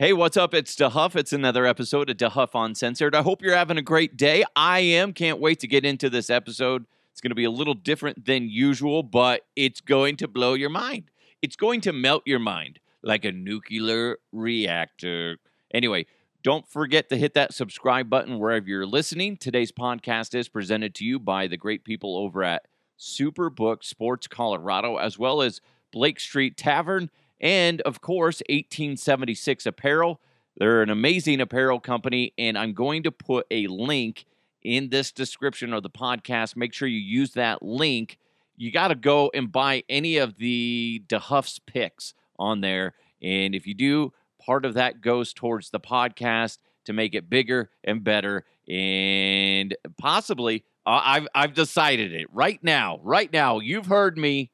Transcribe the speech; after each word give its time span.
Hey, 0.00 0.12
what's 0.12 0.36
up? 0.36 0.54
It's 0.54 0.76
DeHuff. 0.76 1.16
It's 1.16 1.32
another 1.32 1.66
episode 1.66 2.08
of 2.08 2.18
DeHuff 2.18 2.50
Uncensored. 2.54 3.16
I 3.16 3.22
hope 3.22 3.42
you're 3.42 3.56
having 3.56 3.78
a 3.78 3.82
great 3.82 4.16
day. 4.16 4.44
I 4.54 4.78
am. 4.78 5.12
Can't 5.12 5.40
wait 5.40 5.58
to 5.58 5.66
get 5.66 5.84
into 5.84 6.08
this 6.08 6.30
episode. 6.30 6.86
It's 7.10 7.20
going 7.20 7.32
to 7.32 7.34
be 7.34 7.42
a 7.42 7.50
little 7.50 7.74
different 7.74 8.24
than 8.24 8.48
usual, 8.48 9.02
but 9.02 9.44
it's 9.56 9.80
going 9.80 10.14
to 10.18 10.28
blow 10.28 10.54
your 10.54 10.70
mind. 10.70 11.10
It's 11.42 11.56
going 11.56 11.80
to 11.80 11.92
melt 11.92 12.22
your 12.26 12.38
mind 12.38 12.78
like 13.02 13.24
a 13.24 13.32
nuclear 13.32 14.18
reactor. 14.30 15.38
Anyway, 15.74 16.06
don't 16.44 16.68
forget 16.68 17.08
to 17.08 17.16
hit 17.16 17.34
that 17.34 17.52
subscribe 17.52 18.08
button 18.08 18.38
wherever 18.38 18.68
you're 18.68 18.86
listening. 18.86 19.36
Today's 19.36 19.72
podcast 19.72 20.32
is 20.32 20.48
presented 20.48 20.94
to 20.94 21.04
you 21.04 21.18
by 21.18 21.48
the 21.48 21.56
great 21.56 21.82
people 21.82 22.16
over 22.16 22.44
at 22.44 22.68
Superbook 22.96 23.82
Sports 23.82 24.28
Colorado, 24.28 24.98
as 24.98 25.18
well 25.18 25.42
as 25.42 25.60
Blake 25.90 26.20
Street 26.20 26.56
Tavern 26.56 27.10
and 27.40 27.80
of 27.82 28.00
course 28.00 28.42
1876 28.48 29.66
apparel. 29.66 30.20
They're 30.56 30.82
an 30.82 30.90
amazing 30.90 31.40
apparel 31.40 31.78
company 31.78 32.32
and 32.36 32.58
i'm 32.58 32.74
going 32.74 33.04
to 33.04 33.12
put 33.12 33.46
a 33.50 33.66
link 33.68 34.24
in 34.62 34.90
this 34.90 35.12
description 35.12 35.72
of 35.72 35.82
the 35.82 35.90
podcast. 35.90 36.56
Make 36.56 36.74
sure 36.74 36.88
you 36.88 36.98
use 36.98 37.32
that 37.32 37.62
link. 37.62 38.18
You 38.56 38.72
got 38.72 38.88
to 38.88 38.94
go 38.94 39.30
and 39.32 39.50
buy 39.50 39.84
any 39.88 40.16
of 40.16 40.36
the 40.36 41.02
dehuff's 41.06 41.58
picks 41.60 42.14
on 42.38 42.60
there. 42.60 42.94
And 43.22 43.54
if 43.54 43.66
you 43.66 43.74
do 43.74 44.12
part 44.44 44.64
of 44.64 44.74
that 44.74 45.00
goes 45.00 45.32
towards 45.32 45.70
the 45.70 45.80
podcast 45.80 46.58
to 46.86 46.92
make 46.92 47.14
it 47.14 47.30
bigger 47.30 47.70
and 47.84 48.02
better. 48.02 48.44
And 48.68 49.76
possibly 49.98 50.64
uh, 50.86 51.00
I've, 51.04 51.28
I've 51.34 51.54
decided 51.54 52.12
it 52.12 52.26
right 52.32 52.62
now 52.62 53.00
right 53.02 53.32
now. 53.32 53.60
You've 53.60 53.86
heard 53.86 54.18
me. 54.18 54.50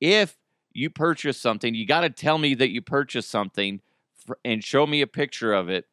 If 0.00 0.36
you 0.74 0.90
purchase 0.90 1.40
something, 1.40 1.74
you 1.74 1.86
got 1.86 2.02
to 2.02 2.10
tell 2.10 2.38
me 2.38 2.54
that 2.54 2.70
you 2.70 2.82
purchased 2.82 3.30
something 3.30 3.80
and 4.44 4.62
show 4.62 4.86
me 4.86 5.00
a 5.00 5.06
picture 5.06 5.52
of 5.52 5.68
it. 5.68 5.86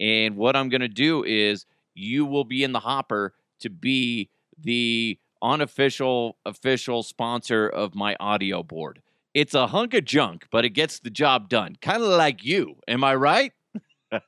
And 0.00 0.36
what 0.36 0.56
I'm 0.56 0.68
going 0.68 0.80
to 0.80 0.88
do 0.88 1.24
is 1.24 1.66
you 1.94 2.26
will 2.26 2.44
be 2.44 2.64
in 2.64 2.72
the 2.72 2.80
hopper 2.80 3.34
to 3.60 3.70
be 3.70 4.30
the 4.58 5.18
unofficial 5.42 6.36
official 6.44 7.02
sponsor 7.02 7.68
of 7.68 7.94
my 7.94 8.16
audio 8.18 8.62
board. 8.62 9.02
It's 9.34 9.54
a 9.54 9.66
hunk 9.66 9.92
of 9.94 10.04
junk, 10.04 10.46
but 10.50 10.64
it 10.64 10.70
gets 10.70 10.98
the 10.98 11.10
job 11.10 11.48
done. 11.48 11.76
Kind 11.82 12.02
of 12.02 12.08
like 12.08 12.42
you. 12.42 12.76
Am 12.88 13.04
I 13.04 13.14
right? 13.14 13.52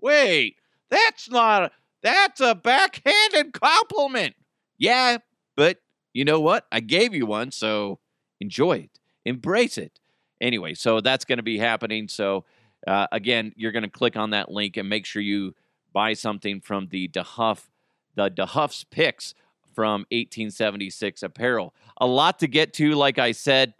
Wait, 0.00 0.56
that's 0.90 1.30
not 1.30 1.72
that's 2.02 2.40
a 2.40 2.54
backhanded 2.54 3.54
compliment. 3.54 4.34
Yeah, 4.76 5.18
but 5.56 5.78
you 6.14 6.24
know 6.24 6.40
what? 6.40 6.66
I 6.72 6.80
gave 6.80 7.14
you 7.14 7.26
one, 7.26 7.50
so 7.50 7.98
enjoy 8.40 8.78
it, 8.78 9.00
embrace 9.24 9.76
it. 9.76 10.00
Anyway, 10.40 10.74
so 10.74 11.00
that's 11.00 11.24
going 11.24 11.38
to 11.38 11.42
be 11.42 11.58
happening. 11.58 12.08
So, 12.08 12.44
uh, 12.86 13.08
again, 13.12 13.52
you're 13.56 13.72
going 13.72 13.84
to 13.84 13.90
click 13.90 14.16
on 14.16 14.30
that 14.30 14.50
link 14.50 14.76
and 14.76 14.88
make 14.88 15.04
sure 15.04 15.20
you 15.20 15.54
buy 15.92 16.12
something 16.12 16.60
from 16.60 16.88
the 16.88 17.08
DeHuff, 17.08 17.68
the 18.14 18.30
DeHuff's 18.30 18.84
Picks 18.84 19.34
from 19.74 20.02
1876 20.10 21.22
Apparel. 21.22 21.74
A 21.98 22.06
lot 22.06 22.38
to 22.40 22.46
get 22.46 22.72
to, 22.74 22.92
like 22.92 23.18
I 23.18 23.32
said. 23.32 23.74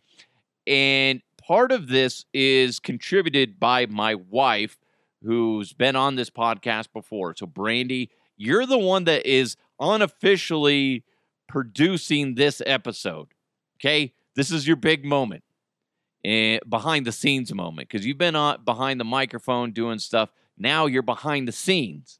And 0.67 1.23
part 1.41 1.71
of 1.71 1.89
this 1.89 2.25
is 2.33 2.81
contributed 2.81 3.61
by 3.61 3.87
my 3.87 4.15
wife, 4.15 4.79
who's 5.23 5.73
been 5.73 5.97
on 5.97 6.17
this 6.17 6.31
podcast 6.31 6.89
before. 6.93 7.35
So, 7.37 7.47
Brandy, 7.47 8.11
you're 8.37 8.67
the 8.67 8.79
one 8.79 9.05
that 9.05 9.27
is 9.27 9.57
unofficially 9.81 11.05
producing 11.49 12.35
this 12.35 12.63
episode. 12.67 13.29
Okay, 13.79 14.15
this 14.35 14.51
is 14.51 14.67
your 14.67 14.77
big 14.77 15.05
moment 15.05 15.43
and 16.25 16.61
behind 16.69 17.07
the 17.07 17.13
scenes 17.13 17.53
moment 17.53 17.89
because 17.89 18.07
you've 18.07 18.19
been 18.19 18.37
on 18.37 18.65
behind 18.65 18.99
the 18.99 19.05
microphone 19.05 19.73
doing 19.73 19.99
stuff. 19.99 20.31
Now 20.57 20.87
you're 20.87 21.03
behind 21.03 21.49
the 21.49 21.53
scenes, 21.53 22.19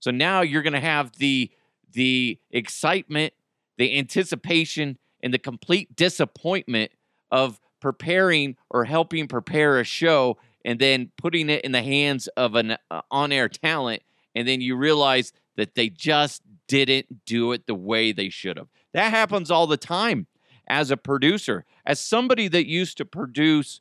so 0.00 0.10
now 0.10 0.42
you're 0.42 0.62
going 0.62 0.72
to 0.74 0.80
have 0.80 1.12
the 1.16 1.50
the 1.92 2.38
excitement, 2.50 3.32
the 3.78 3.98
anticipation, 3.98 4.98
and 5.22 5.32
the 5.32 5.38
complete 5.38 5.94
disappointment 5.94 6.90
of 7.30 7.60
preparing 7.80 8.56
or 8.70 8.84
helping 8.84 9.28
prepare 9.28 9.78
a 9.78 9.84
show 9.84 10.38
and 10.64 10.78
then 10.78 11.10
putting 11.18 11.50
it 11.50 11.64
in 11.64 11.72
the 11.72 11.82
hands 11.82 12.28
of 12.28 12.54
an 12.54 12.76
uh, 12.90 13.02
on-air 13.10 13.48
talent 13.48 14.02
and 14.34 14.48
then 14.48 14.60
you 14.60 14.76
realize 14.76 15.32
that 15.56 15.74
they 15.74 15.88
just 15.88 16.42
didn't 16.68 17.24
do 17.24 17.52
it 17.52 17.66
the 17.66 17.74
way 17.74 18.12
they 18.12 18.28
should 18.28 18.56
have. 18.56 18.68
That 18.92 19.10
happens 19.10 19.50
all 19.50 19.66
the 19.66 19.76
time 19.76 20.26
as 20.66 20.90
a 20.90 20.96
producer. 20.96 21.64
As 21.84 22.00
somebody 22.00 22.48
that 22.48 22.66
used 22.66 22.96
to 22.98 23.04
produce 23.04 23.80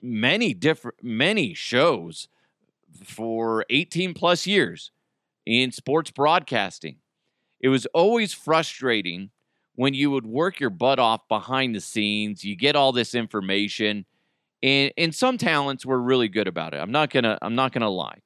many 0.00 0.52
different 0.52 0.98
many 1.02 1.54
shows 1.54 2.28
for 3.04 3.64
18 3.70 4.14
plus 4.14 4.46
years 4.46 4.90
in 5.46 5.72
sports 5.72 6.10
broadcasting. 6.10 6.96
It 7.60 7.68
was 7.68 7.86
always 7.86 8.32
frustrating 8.32 9.30
when 9.76 9.94
you 9.94 10.10
would 10.10 10.26
work 10.26 10.60
your 10.60 10.70
butt 10.70 10.98
off 10.98 11.26
behind 11.28 11.74
the 11.74 11.80
scenes, 11.80 12.44
you 12.44 12.56
get 12.56 12.76
all 12.76 12.92
this 12.92 13.14
information 13.14 14.04
and 14.62 14.92
and 14.96 15.14
some 15.14 15.38
talents 15.38 15.84
were 15.84 16.00
really 16.00 16.28
good 16.28 16.46
about 16.48 16.74
it. 16.74 16.78
I'm 16.78 16.92
not 16.92 17.10
going 17.10 17.24
to 17.24 17.38
I'm 17.42 17.54
not 17.54 17.72
going 17.72 17.82
to 17.82 17.88
lie. 17.88 18.18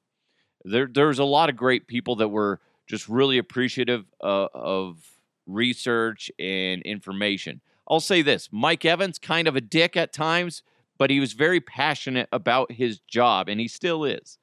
There 0.65 0.89
there's 0.93 1.19
a 1.19 1.25
lot 1.25 1.49
of 1.49 1.57
great 1.57 1.87
people 1.87 2.17
that 2.17 2.29
were 2.29 2.61
just 2.87 3.09
really 3.09 3.39
appreciative 3.39 4.05
uh, 4.23 4.49
of 4.55 4.99
research 5.47 6.31
and 6.39 6.83
information. 6.83 7.61
I'll 7.89 8.01
say 8.01 8.23
this 8.23 8.49
Mike 8.51 8.85
Evans, 8.85 9.19
kind 9.19 9.49
of 9.49 9.57
a 9.57 9.61
dick 9.61 9.97
at 9.97 10.13
times, 10.13 10.63
but 10.99 11.11
he 11.11 11.21
was 11.21 11.33
very 11.33 11.61
passionate 11.61 12.29
about 12.33 12.73
his 12.73 13.01
job, 13.01 13.49
and 13.49 13.61
he 13.61 13.69
still 13.69 14.05
is. 14.05 14.39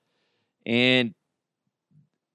And 0.65 1.13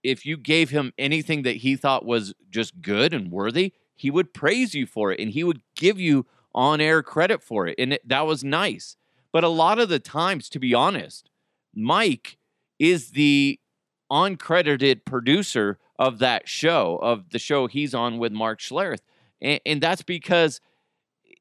if 0.02 0.24
you 0.24 0.36
gave 0.36 0.70
him 0.70 0.92
anything 0.98 1.42
that 1.42 1.56
he 1.56 1.76
thought 1.76 2.04
was 2.04 2.34
just 2.50 2.80
good 2.80 3.12
and 3.12 3.30
worthy, 3.30 3.72
he 3.94 4.10
would 4.10 4.32
praise 4.32 4.74
you 4.74 4.86
for 4.86 5.12
it 5.12 5.20
and 5.20 5.32
he 5.32 5.42
would 5.42 5.60
give 5.74 5.98
you 5.98 6.24
on 6.54 6.80
air 6.80 7.02
credit 7.02 7.42
for 7.42 7.66
it. 7.66 7.74
And 7.78 7.94
it, 7.94 8.08
that 8.08 8.26
was 8.26 8.44
nice. 8.44 8.96
But 9.32 9.44
a 9.44 9.48
lot 9.48 9.78
of 9.78 9.88
the 9.88 9.98
times, 9.98 10.48
to 10.50 10.58
be 10.58 10.72
honest, 10.72 11.30
Mike 11.74 12.38
is 12.78 13.10
the 13.10 13.60
uncredited 14.10 15.04
producer 15.04 15.78
of 15.98 16.18
that 16.20 16.48
show, 16.48 16.98
of 17.02 17.30
the 17.30 17.38
show 17.38 17.66
he's 17.66 17.94
on 17.94 18.18
with 18.18 18.32
Mark 18.32 18.60
Schlereth. 18.60 19.02
And, 19.40 19.60
and 19.66 19.80
that's 19.80 20.02
because 20.02 20.60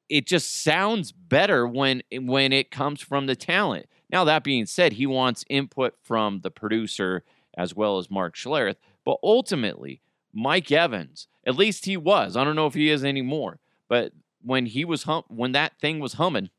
it 0.10 0.26
just 0.26 0.64
sounds 0.64 1.12
better 1.12 1.68
when 1.68 2.02
when 2.12 2.54
it 2.54 2.72
comes 2.72 3.02
from 3.02 3.26
the 3.26 3.36
talent. 3.36 3.88
Now 4.10 4.24
that 4.24 4.44
being 4.44 4.66
said, 4.66 4.94
he 4.94 5.06
wants 5.06 5.46
input 5.50 5.96
from 6.02 6.42
the 6.42 6.52
producer 6.52 7.24
as 7.58 7.76
well 7.76 7.98
as 7.98 8.10
Mark 8.10 8.36
Schlereth, 8.36 8.78
but 9.04 9.18
ultimately 9.24 10.02
Mike 10.34 10.72
Evans, 10.72 11.28
at 11.46 11.56
least 11.56 11.86
he 11.86 11.98
was. 11.98 12.38
I 12.38 12.44
don't 12.44 12.56
know 12.56 12.68
if 12.68 12.74
he 12.74 12.90
is 12.90 13.04
anymore, 13.04 13.60
but 13.90 14.14
when 14.42 14.68
he 14.68 14.86
was 14.86 15.04
hum- 15.04 15.24
when 15.28 15.52
that 15.54 15.80
thing 15.80 16.00
was 16.00 16.14
humming, 16.14 16.50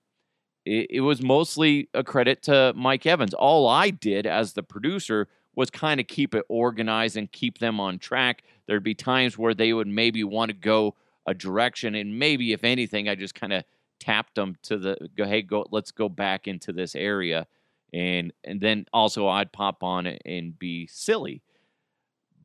it, 0.67 0.89
it 0.91 1.01
was 1.01 1.23
mostly 1.23 1.89
a 1.95 2.05
credit 2.05 2.43
to 2.45 2.73
Mike 2.77 3.07
Evans. 3.07 3.33
All 3.33 3.69
I 3.69 3.91
did 3.91 4.27
as 4.27 4.53
the 4.53 4.63
producer 4.63 5.29
was 5.59 5.71
kind 5.71 5.99
of 5.99 6.07
keep 6.07 6.37
it 6.37 6.45
organized 6.49 7.17
and 7.17 7.33
keep 7.33 7.59
them 7.59 7.81
on 7.81 7.99
track. 7.99 8.45
There'd 8.69 8.85
be 8.85 8.95
times 8.95 9.37
where 9.37 9.55
they 9.55 9.73
would 9.73 9.89
maybe 9.89 10.23
want 10.23 10.51
to 10.51 10.57
go 10.57 10.95
a 11.27 11.35
direction, 11.35 11.97
and 11.97 12.17
maybe 12.17 12.53
if 12.53 12.63
anything, 12.63 13.09
I 13.09 13.17
just 13.17 13.35
kind 13.35 13.53
of 13.53 13.65
tapped 13.99 14.37
them 14.37 14.55
to 14.63 14.79
the 14.79 14.97
go. 15.17 15.25
Hey, 15.25 15.43
go. 15.43 15.67
Let's 15.73 15.91
go 15.91 16.09
back 16.09 16.47
into 16.47 16.73
this 16.73 16.95
area, 16.95 17.49
and 17.93 18.33
and 18.45 18.61
then 18.61 18.87
also 18.93 19.27
I'd 19.27 19.51
pop 19.51 19.83
on 19.83 20.07
and 20.07 20.57
be 20.57 20.87
silly. 20.87 21.43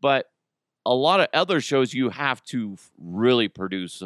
But 0.01 0.31
a 0.83 0.95
lot 0.95 1.19
of 1.19 1.27
other 1.35 1.61
shows, 1.61 1.93
you 1.93 2.09
have 2.09 2.43
to 2.45 2.77
really 2.97 3.47
produce 3.47 4.01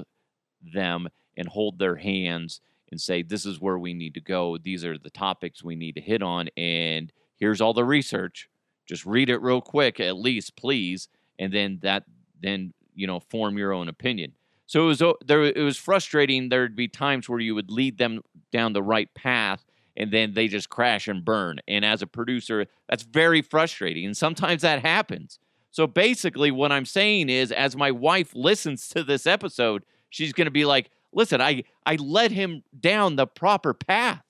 them 0.74 1.08
and 1.38 1.48
hold 1.48 1.80
their 1.80 1.96
hands 1.96 2.60
and 2.92 3.00
say, 3.00 3.22
this 3.22 3.46
is 3.46 3.62
where 3.62 3.80
we 3.80 3.94
need 3.94 4.16
to 4.16 4.22
go. 4.22 4.58
These 4.58 4.84
are 4.84 4.98
the 4.98 5.10
topics 5.10 5.64
we 5.64 5.78
need 5.78 5.96
to 5.96 6.02
hit 6.02 6.22
on. 6.22 6.50
And 6.58 7.14
here's 7.38 7.62
all 7.62 7.74
the 7.74 7.86
research. 7.86 8.50
Just 8.88 9.06
read 9.06 9.30
it 9.30 9.42
real 9.42 9.62
quick, 9.62 10.00
at 10.00 10.18
least, 10.18 10.56
please, 10.56 11.10
and 11.38 11.54
then 11.54 11.80
that 11.82 12.04
then 12.42 12.74
you 12.96 13.08
know 13.08 13.20
form 13.20 13.58
your 13.58 13.74
own 13.74 13.88
opinion. 13.88 14.34
So 14.66 14.84
it 14.84 14.88
was 14.88 15.04
there. 15.26 15.44
It 15.44 15.64
was 15.64 15.78
frustrating. 15.78 16.50
There'd 16.50 16.76
be 16.76 16.88
times 16.88 17.30
where 17.30 17.40
you 17.40 17.56
would 17.56 17.72
lead 17.72 17.98
them 17.98 18.22
down 18.52 18.74
the 18.74 18.84
right 18.84 19.14
path, 19.14 19.66
and 19.96 20.12
then 20.12 20.34
they 20.34 20.48
just 20.48 20.70
crash 20.70 21.08
and 21.08 21.24
burn. 21.24 21.60
And 21.68 21.86
as 21.86 22.02
a 22.02 22.08
producer, 22.08 22.66
that's 22.90 23.04
very 23.04 23.42
frustrating. 23.42 24.06
And 24.06 24.16
sometimes 24.16 24.62
that 24.64 24.82
happens. 24.82 25.40
So 25.72 25.88
basically, 25.88 26.52
what 26.52 26.72
I'm 26.72 26.86
saying 26.86 27.30
is, 27.30 27.52
as 27.52 27.78
my 27.78 27.92
wife 27.92 28.32
listens 28.34 28.90
to 28.90 29.04
this 29.04 29.26
episode, 29.26 29.84
she's 30.10 30.34
going 30.34 30.46
to 30.46 30.52
be 30.52 30.66
like, 30.66 30.90
"Listen, 31.14 31.40
I 31.40 31.64
I 31.86 31.96
led 31.96 32.32
him 32.32 32.64
down 32.78 33.16
the 33.16 33.28
proper 33.28 33.74
path. 33.74 34.24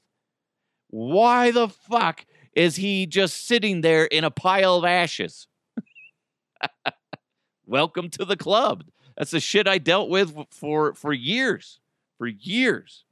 Why 0.90 1.52
the 1.52 1.68
fuck 1.68 2.26
is 2.58 2.76
he 2.76 3.06
just 3.06 3.46
sitting 3.46 3.82
there 3.82 4.06
in 4.06 4.24
a 4.24 4.32
pile 4.32 4.78
of 4.78 4.84
ashes? 4.84 5.48
Welcome 7.68 8.10
to 8.10 8.26
the 8.26 8.36
club. 8.36 8.84
That's 9.16 9.30
the 9.30 9.40
shit 9.40 9.68
I 9.68 9.78
dealt 9.78 10.10
with 10.10 10.36
for 10.50 10.96
for 10.96 11.14
years, 11.14 11.80
for 12.18 12.26
years. 12.26 13.06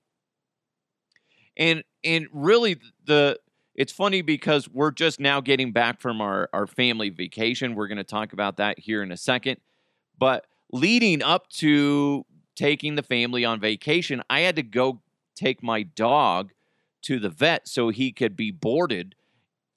And 1.55 1.83
and 2.03 2.27
really 2.33 2.77
the 3.05 3.39
it's 3.75 3.93
funny 3.93 4.23
because 4.23 4.67
we're 4.67 4.91
just 4.91 5.19
now 5.19 5.41
getting 5.41 5.71
back 5.71 6.01
from 6.01 6.21
our, 6.21 6.49
our 6.51 6.65
family 6.65 7.09
vacation. 7.09 7.75
We're 7.75 7.87
going 7.87 7.97
to 7.97 8.03
talk 8.03 8.33
about 8.33 8.57
that 8.57 8.79
here 8.79 9.03
in 9.03 9.11
a 9.11 9.17
second. 9.17 9.57
But 10.17 10.47
leading 10.71 11.21
up 11.21 11.49
to 11.49 12.25
taking 12.55 12.95
the 12.95 13.03
family 13.03 13.45
on 13.45 13.59
vacation, 13.59 14.23
I 14.29 14.39
had 14.39 14.55
to 14.55 14.63
go 14.63 15.01
take 15.35 15.61
my 15.61 15.83
dog 15.83 16.51
to 17.03 17.19
the 17.19 17.29
vet 17.29 17.67
so 17.67 17.89
he 17.89 18.11
could 18.11 18.35
be 18.35 18.49
boarded. 18.49 19.13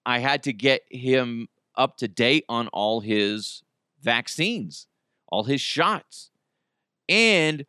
I 0.06 0.18
had 0.20 0.42
to 0.44 0.52
get 0.52 0.82
him 0.90 1.48
up 1.76 1.96
to 1.98 2.08
date 2.08 2.44
on 2.48 2.68
all 2.68 3.00
his 3.00 3.62
vaccines, 4.02 4.86
all 5.28 5.44
his 5.44 5.60
shots. 5.60 6.30
And 7.08 7.64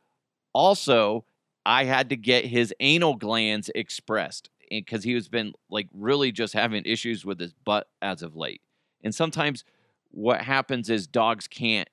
also, 0.54 1.26
I 1.66 1.84
had 1.86 2.10
to 2.10 2.16
get 2.16 2.46
his 2.46 2.74
anal 2.80 3.16
glands 3.16 3.70
expressed 3.76 4.50
eh, 4.72 4.80
because 4.80 5.04
he 5.04 5.14
has 5.14 5.28
been 5.28 5.54
like 5.70 5.88
really 5.94 6.32
just 6.32 6.54
having 6.54 6.84
issues 6.86 7.26
with 7.26 7.40
his 7.40 7.54
butt 7.54 7.88
as 8.02 8.22
of 8.24 8.36
late. 8.36 8.62
And 9.04 9.14
sometimes 9.14 9.64
what 10.12 10.42
happens 10.42 10.90
is 10.90 11.08
dogs 11.08 11.48
can't 11.48 11.90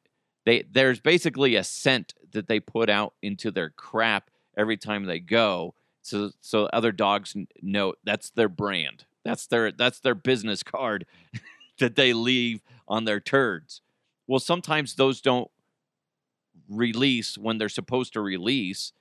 they 0.47 0.65
there's 0.71 1.01
basically 1.01 1.57
a 1.57 1.65
scent 1.65 2.15
that 2.33 2.47
they 2.47 2.61
put 2.61 2.89
out 2.89 3.13
into 3.21 3.51
their 3.51 3.71
crap 3.71 4.31
every 4.57 4.77
time 4.77 5.05
they 5.05 5.21
go 5.21 5.75
so 6.07 6.31
so 6.41 6.67
other 6.67 6.93
dogs 6.93 7.35
know 7.61 7.95
that's 8.05 8.31
their 8.31 8.49
brand. 8.49 9.06
That's 9.27 9.49
their 9.49 9.73
that's 9.73 9.99
their 9.99 10.15
business 10.15 10.63
card 10.63 11.05
that 11.81 11.97
they 11.97 12.13
leave 12.13 12.63
on 12.87 13.05
their 13.05 13.19
turds. 13.19 13.83
Well, 14.29 14.39
sometimes 14.39 14.95
those 14.95 15.21
don't 15.21 15.51
release 16.69 17.37
when 17.37 17.59
they're 17.59 17.69
supposed 17.69 18.13
to 18.13 18.21
release 18.21 18.93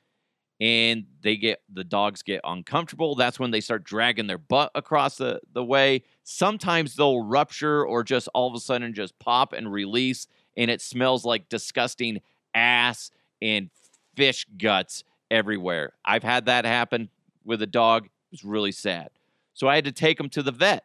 and 0.60 1.06
they 1.22 1.36
get 1.36 1.62
the 1.72 1.84
dogs 1.84 2.24
get 2.24 2.42
uncomfortable. 2.44 3.14
That's 3.14 3.40
when 3.40 3.52
they 3.52 3.62
start 3.62 3.84
dragging 3.84 4.26
their 4.26 4.40
butt 4.40 4.72
across 4.74 5.18
the, 5.18 5.42
the 5.54 5.64
way. 5.64 6.04
Sometimes 6.24 6.96
they'll 6.96 7.22
rupture 7.24 7.86
or 7.86 8.04
just 8.04 8.28
all 8.34 8.48
of 8.48 8.56
a 8.56 8.60
sudden 8.60 8.96
just 8.96 9.20
pop 9.20 9.54
and 9.54 9.72
release 9.72 10.26
and 10.58 10.72
it 10.72 10.82
smells 10.82 11.24
like 11.24 11.50
disgusting 11.50 12.20
ass 12.56 13.12
and 13.44 13.70
fish 14.16 14.48
guts 14.58 15.04
everywhere. 15.30 15.94
I've 16.04 16.24
had 16.24 16.46
that 16.46 16.66
happen 16.66 17.10
with 17.44 17.62
a 17.62 17.68
dog. 17.68 18.06
It 18.06 18.12
was 18.32 18.44
really 18.44 18.72
sad 18.72 19.10
so 19.56 19.68
i 19.68 19.74
had 19.74 19.86
to 19.86 19.92
take 19.92 20.20
him 20.20 20.30
to 20.30 20.44
the 20.44 20.52
vet 20.52 20.84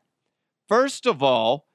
first 0.66 1.04
of 1.04 1.22
all 1.22 1.66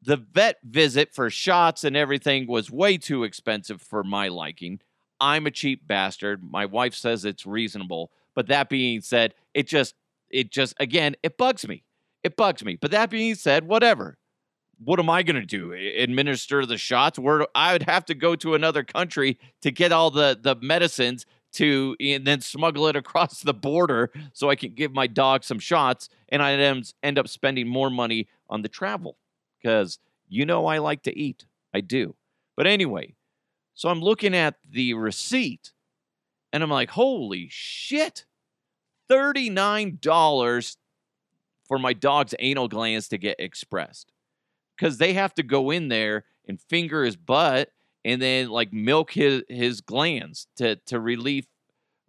the 0.00 0.16
vet 0.16 0.56
visit 0.64 1.14
for 1.14 1.28
shots 1.28 1.84
and 1.84 1.96
everything 1.96 2.46
was 2.46 2.70
way 2.70 2.96
too 2.96 3.24
expensive 3.24 3.82
for 3.82 4.02
my 4.02 4.28
liking 4.28 4.80
I'm 5.20 5.46
a 5.46 5.50
cheap 5.50 5.86
bastard. 5.86 6.42
My 6.42 6.66
wife 6.66 6.94
says 6.94 7.24
it's 7.24 7.46
reasonable. 7.46 8.10
But 8.34 8.46
that 8.48 8.68
being 8.68 9.00
said, 9.00 9.34
it 9.54 9.66
just, 9.66 9.94
it 10.30 10.50
just, 10.50 10.74
again, 10.78 11.16
it 11.22 11.36
bugs 11.36 11.66
me. 11.66 11.84
It 12.22 12.36
bugs 12.36 12.64
me. 12.64 12.76
But 12.76 12.92
that 12.92 13.10
being 13.10 13.34
said, 13.34 13.66
whatever. 13.66 14.18
What 14.82 15.00
am 15.00 15.10
I 15.10 15.24
going 15.24 15.40
to 15.40 15.46
do? 15.46 15.72
Administer 15.72 16.64
the 16.64 16.78
shots? 16.78 17.18
Where 17.18 17.46
I 17.54 17.72
would 17.72 17.82
have 17.84 18.04
to 18.06 18.14
go 18.14 18.36
to 18.36 18.54
another 18.54 18.84
country 18.84 19.38
to 19.62 19.72
get 19.72 19.90
all 19.90 20.12
the 20.12 20.38
the 20.40 20.54
medicines 20.54 21.26
to 21.52 21.96
and 22.00 22.26
then 22.26 22.40
smuggle 22.40 22.86
it 22.88 22.96
across 22.96 23.40
the 23.42 23.54
border 23.54 24.10
so 24.32 24.50
I 24.50 24.56
can 24.56 24.74
give 24.74 24.92
my 24.92 25.06
dog 25.06 25.44
some 25.44 25.58
shots, 25.58 26.08
and 26.28 26.42
I 26.42 26.52
end 27.02 27.18
up 27.18 27.28
spending 27.28 27.68
more 27.68 27.90
money 27.90 28.28
on 28.48 28.62
the 28.62 28.68
travel 28.68 29.16
because 29.60 29.98
you 30.28 30.46
know 30.46 30.66
I 30.66 30.78
like 30.78 31.02
to 31.04 31.18
eat. 31.18 31.46
I 31.74 31.80
do. 31.80 32.14
But 32.56 32.66
anyway, 32.66 33.14
so 33.74 33.88
I'm 33.88 34.00
looking 34.00 34.34
at 34.34 34.56
the 34.68 34.94
receipt 34.94 35.72
and 36.52 36.62
I'm 36.62 36.70
like, 36.70 36.90
holy 36.90 37.48
shit, 37.50 38.24
$39 39.10 40.76
for 41.64 41.78
my 41.78 41.92
dog's 41.92 42.34
anal 42.38 42.68
glands 42.68 43.08
to 43.08 43.18
get 43.18 43.38
expressed. 43.38 44.12
Because 44.76 44.98
they 44.98 45.12
have 45.12 45.34
to 45.34 45.42
go 45.42 45.70
in 45.70 45.88
there 45.88 46.24
and 46.46 46.60
finger 46.60 47.04
his 47.04 47.16
butt 47.16 47.70
and 48.04 48.20
then 48.20 48.48
like 48.48 48.72
milk 48.72 49.12
his, 49.12 49.42
his 49.48 49.80
glands 49.80 50.46
to, 50.56 50.76
to 50.86 51.00
relieve 51.00 51.46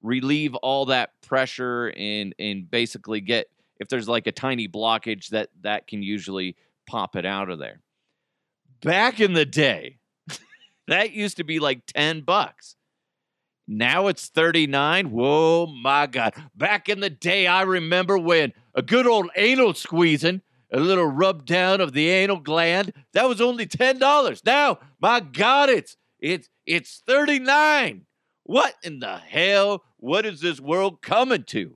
relieve 0.01 0.56
all 0.56 0.86
that 0.86 1.09
pressure 1.21 1.94
and 1.97 2.33
and 2.39 2.71
basically 2.71 3.19
get 3.19 3.47
if 3.80 3.88
there's 3.89 4.07
like 4.07 4.27
a 4.27 4.31
tiny 4.31 4.68
blockage 4.68 5.27
that 5.30 5.50
that 5.62 5.88
can 5.88 6.03
usually 6.03 6.56
pop 6.88 7.15
it 7.15 7.25
out 7.25 7.50
of 7.50 7.59
there. 7.59 7.81
Back 8.81 9.19
in 9.19 9.33
the 9.33 9.45
day, 9.45 9.97
that 10.88 11.12
used 11.12 11.38
to 11.38 11.44
be 11.44 11.59
like 11.59 11.86
10 11.88 12.21
bucks. 12.21 12.75
Now 13.68 14.07
it's 14.07 14.27
39. 14.27 15.12
Whoa, 15.12 15.68
my 15.68 16.07
God. 16.07 16.33
Back 16.56 16.89
in 16.89 17.01
the 17.01 17.09
day, 17.09 17.45
I 17.45 17.62
remember 17.62 18.18
when 18.18 18.53
a 18.74 18.81
good 18.81 19.06
old 19.06 19.30
anal 19.35 19.75
squeezing, 19.75 20.42
a 20.71 20.80
little 20.80 21.06
rub 21.07 21.45
down 21.45 21.81
of 21.81 21.94
the 21.94 22.10
anal 22.10 22.39
gland, 22.39 22.94
that 23.13 23.27
was 23.27 23.42
only 23.42 23.66
$10. 23.66 24.45
Now, 24.45 24.80
my 25.00 25.19
God, 25.19 25.69
it's 25.69 25.98
it's 26.19 26.50
it's 26.66 27.01
39. 27.07 28.06
What 28.44 28.75
in 28.83 29.00
the 29.00 29.18
hell? 29.18 29.83
What 29.98 30.25
is 30.25 30.42
this 30.42 30.60
world 30.60 31.01
coming 31.01 31.44
to? 31.45 31.75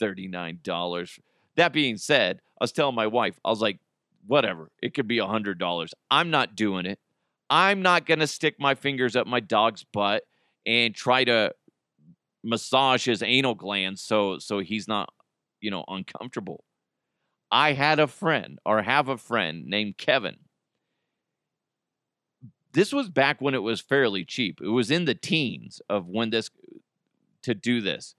$39. 0.00 1.18
That 1.56 1.72
being 1.72 1.96
said, 1.96 2.40
I 2.60 2.64
was 2.64 2.72
telling 2.72 2.94
my 2.94 3.06
wife, 3.06 3.38
I 3.44 3.50
was 3.50 3.60
like, 3.60 3.78
whatever, 4.26 4.70
it 4.82 4.94
could 4.94 5.08
be 5.08 5.18
$100. 5.18 5.88
I'm 6.10 6.30
not 6.30 6.54
doing 6.54 6.86
it. 6.86 6.98
I'm 7.50 7.82
not 7.82 8.06
going 8.06 8.20
to 8.20 8.26
stick 8.26 8.56
my 8.58 8.74
fingers 8.74 9.16
up 9.16 9.26
my 9.26 9.40
dog's 9.40 9.84
butt 9.92 10.24
and 10.66 10.94
try 10.94 11.24
to 11.24 11.52
massage 12.44 13.06
his 13.06 13.22
anal 13.22 13.54
glands 13.54 14.00
so 14.02 14.38
so 14.38 14.60
he's 14.60 14.86
not, 14.86 15.08
you 15.60 15.70
know, 15.70 15.84
uncomfortable. 15.88 16.64
I 17.50 17.72
had 17.72 17.98
a 17.98 18.06
friend 18.06 18.58
or 18.64 18.82
have 18.82 19.08
a 19.08 19.18
friend 19.18 19.66
named 19.66 19.96
Kevin. 19.96 20.36
This 22.72 22.92
was 22.92 23.08
back 23.08 23.40
when 23.40 23.54
it 23.54 23.62
was 23.62 23.80
fairly 23.80 24.24
cheap. 24.24 24.60
It 24.62 24.68
was 24.68 24.90
in 24.90 25.06
the 25.06 25.14
teens 25.14 25.80
of 25.88 26.06
when 26.06 26.30
this 26.30 26.50
to 27.42 27.54
do 27.54 27.80
this. 27.80 28.14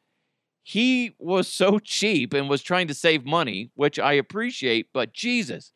He 0.63 1.15
was 1.19 1.47
so 1.47 1.79
cheap 1.79 2.33
and 2.33 2.49
was 2.49 2.61
trying 2.61 2.87
to 2.87 2.93
save 2.93 3.25
money, 3.25 3.71
which 3.75 3.99
I 3.99 4.13
appreciate, 4.13 4.87
but 4.93 5.13
Jesus, 5.13 5.71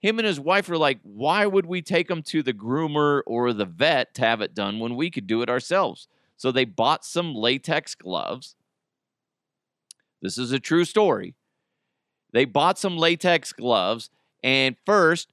him 0.00 0.18
and 0.18 0.26
his 0.26 0.40
wife 0.40 0.68
were 0.68 0.78
like, 0.78 1.00
why 1.02 1.46
would 1.46 1.66
we 1.66 1.82
take 1.82 2.10
him 2.10 2.22
to 2.24 2.42
the 2.42 2.52
groomer 2.52 3.22
or 3.26 3.52
the 3.52 3.64
vet 3.64 4.14
to 4.14 4.22
have 4.22 4.40
it 4.40 4.54
done 4.54 4.78
when 4.78 4.94
we 4.94 5.10
could 5.10 5.26
do 5.26 5.42
it 5.42 5.50
ourselves? 5.50 6.08
So 6.36 6.52
they 6.52 6.64
bought 6.64 7.04
some 7.04 7.34
latex 7.34 7.94
gloves. 7.94 8.54
This 10.22 10.38
is 10.38 10.52
a 10.52 10.60
true 10.60 10.84
story. 10.84 11.34
They 12.32 12.44
bought 12.44 12.78
some 12.78 12.96
latex 12.96 13.52
gloves, 13.52 14.10
and 14.42 14.76
first, 14.84 15.28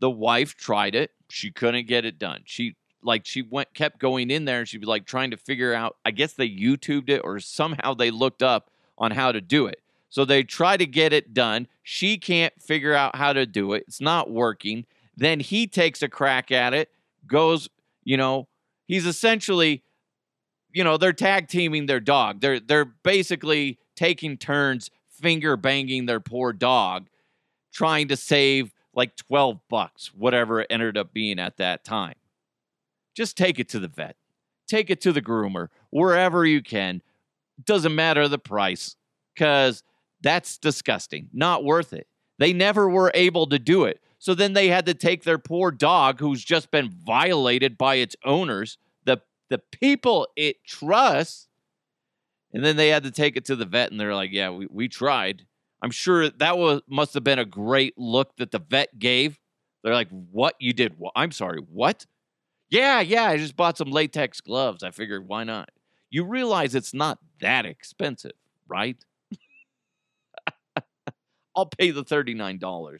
the 0.00 0.10
wife 0.10 0.56
tried 0.56 0.94
it. 0.94 1.12
She 1.28 1.50
couldn't 1.50 1.86
get 1.86 2.04
it 2.04 2.18
done. 2.18 2.42
She 2.44 2.76
like 3.02 3.26
she 3.26 3.42
went 3.42 3.72
kept 3.74 3.98
going 3.98 4.30
in 4.30 4.46
there 4.46 4.60
and 4.60 4.68
she'd 4.68 4.80
be 4.80 4.86
like 4.86 5.04
trying 5.04 5.30
to 5.30 5.36
figure 5.36 5.74
out 5.74 5.94
i 6.06 6.10
guess 6.10 6.32
they 6.32 6.48
youtubed 6.48 7.10
it 7.10 7.20
or 7.22 7.38
somehow 7.38 7.92
they 7.92 8.10
looked 8.10 8.42
up 8.42 8.70
on 8.96 9.10
how 9.10 9.30
to 9.30 9.42
do 9.42 9.66
it 9.66 9.82
so 10.14 10.24
they 10.24 10.44
try 10.44 10.76
to 10.76 10.86
get 10.86 11.12
it 11.12 11.34
done. 11.34 11.66
She 11.82 12.18
can't 12.18 12.54
figure 12.62 12.94
out 12.94 13.16
how 13.16 13.32
to 13.32 13.46
do 13.46 13.72
it. 13.72 13.82
It's 13.88 14.00
not 14.00 14.30
working. 14.30 14.86
Then 15.16 15.40
he 15.40 15.66
takes 15.66 16.02
a 16.02 16.08
crack 16.08 16.52
at 16.52 16.72
it, 16.72 16.88
goes, 17.26 17.68
you 18.04 18.16
know, 18.16 18.46
he's 18.86 19.06
essentially, 19.06 19.82
you 20.72 20.84
know, 20.84 20.98
they're 20.98 21.12
tag 21.12 21.48
teaming 21.48 21.86
their 21.86 21.98
dog. 21.98 22.42
They're 22.42 22.60
they're 22.60 22.84
basically 22.84 23.80
taking 23.96 24.36
turns 24.36 24.88
finger 25.24 25.56
banging 25.56 26.04
their 26.04 26.20
poor 26.20 26.52
dog, 26.52 27.08
trying 27.72 28.08
to 28.08 28.16
save 28.16 28.74
like 28.94 29.16
12 29.16 29.58
bucks, 29.70 30.12
whatever 30.14 30.60
it 30.60 30.66
ended 30.68 30.98
up 30.98 31.14
being 31.14 31.38
at 31.38 31.56
that 31.56 31.82
time. 31.82 32.16
Just 33.16 33.38
take 33.38 33.58
it 33.58 33.70
to 33.70 33.78
the 33.78 33.88
vet. 33.88 34.16
Take 34.68 34.90
it 34.90 35.00
to 35.00 35.12
the 35.12 35.22
groomer, 35.22 35.68
wherever 35.88 36.44
you 36.44 36.62
can. 36.62 37.00
Doesn't 37.64 37.94
matter 37.94 38.28
the 38.28 38.38
price, 38.38 38.96
because 39.34 39.82
that's 40.20 40.58
disgusting. 40.58 41.30
Not 41.32 41.64
worth 41.64 41.94
it. 41.94 42.06
They 42.38 42.52
never 42.52 42.86
were 42.86 43.10
able 43.14 43.46
to 43.46 43.58
do 43.58 43.84
it. 43.84 44.00
So 44.18 44.34
then 44.34 44.52
they 44.52 44.68
had 44.68 44.84
to 44.86 44.94
take 44.94 45.22
their 45.22 45.38
poor 45.38 45.70
dog, 45.70 46.20
who's 46.20 46.44
just 46.44 46.70
been 46.70 46.90
violated 46.90 47.78
by 47.78 47.94
its 47.94 48.14
owners, 48.24 48.76
the, 49.04 49.22
the 49.48 49.58
people 49.58 50.28
it 50.36 50.64
trusts, 50.66 51.48
and 52.54 52.64
then 52.64 52.76
they 52.76 52.88
had 52.88 53.02
to 53.02 53.10
take 53.10 53.36
it 53.36 53.44
to 53.46 53.56
the 53.56 53.66
vet, 53.66 53.90
and 53.90 54.00
they're 54.00 54.14
like, 54.14 54.30
yeah, 54.32 54.48
we, 54.48 54.66
we 54.70 54.88
tried. 54.88 55.44
I'm 55.82 55.90
sure 55.90 56.30
that 56.30 56.56
was 56.56 56.80
must 56.88 57.12
have 57.12 57.24
been 57.24 57.40
a 57.40 57.44
great 57.44 57.98
look 57.98 58.36
that 58.36 58.52
the 58.52 58.60
vet 58.60 58.98
gave. 58.98 59.38
They're 59.82 59.92
like, 59.92 60.08
what? 60.08 60.54
You 60.60 60.72
did? 60.72 60.96
I'm 61.14 61.32
sorry, 61.32 61.58
what? 61.58 62.06
Yeah, 62.70 63.00
yeah, 63.00 63.24
I 63.24 63.36
just 63.36 63.56
bought 63.56 63.76
some 63.76 63.90
latex 63.90 64.40
gloves. 64.40 64.82
I 64.82 64.92
figured, 64.92 65.28
why 65.28 65.44
not? 65.44 65.70
You 66.10 66.24
realize 66.24 66.74
it's 66.74 66.94
not 66.94 67.18
that 67.40 67.66
expensive, 67.66 68.32
right? 68.68 68.96
I'll 71.56 71.66
pay 71.66 71.90
the 71.90 72.04
$39. 72.04 72.98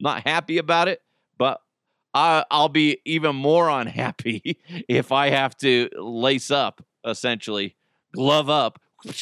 Not 0.00 0.26
happy 0.26 0.58
about 0.58 0.88
it, 0.88 1.02
but 1.38 1.60
I, 2.12 2.44
I'll 2.50 2.68
be 2.70 2.98
even 3.04 3.36
more 3.36 3.68
unhappy 3.68 4.58
if 4.88 5.12
I 5.12 5.30
have 5.30 5.56
to 5.58 5.90
lace 5.96 6.50
up, 6.50 6.84
essentially, 7.06 7.76
glove 8.12 8.50
up, 8.50 8.80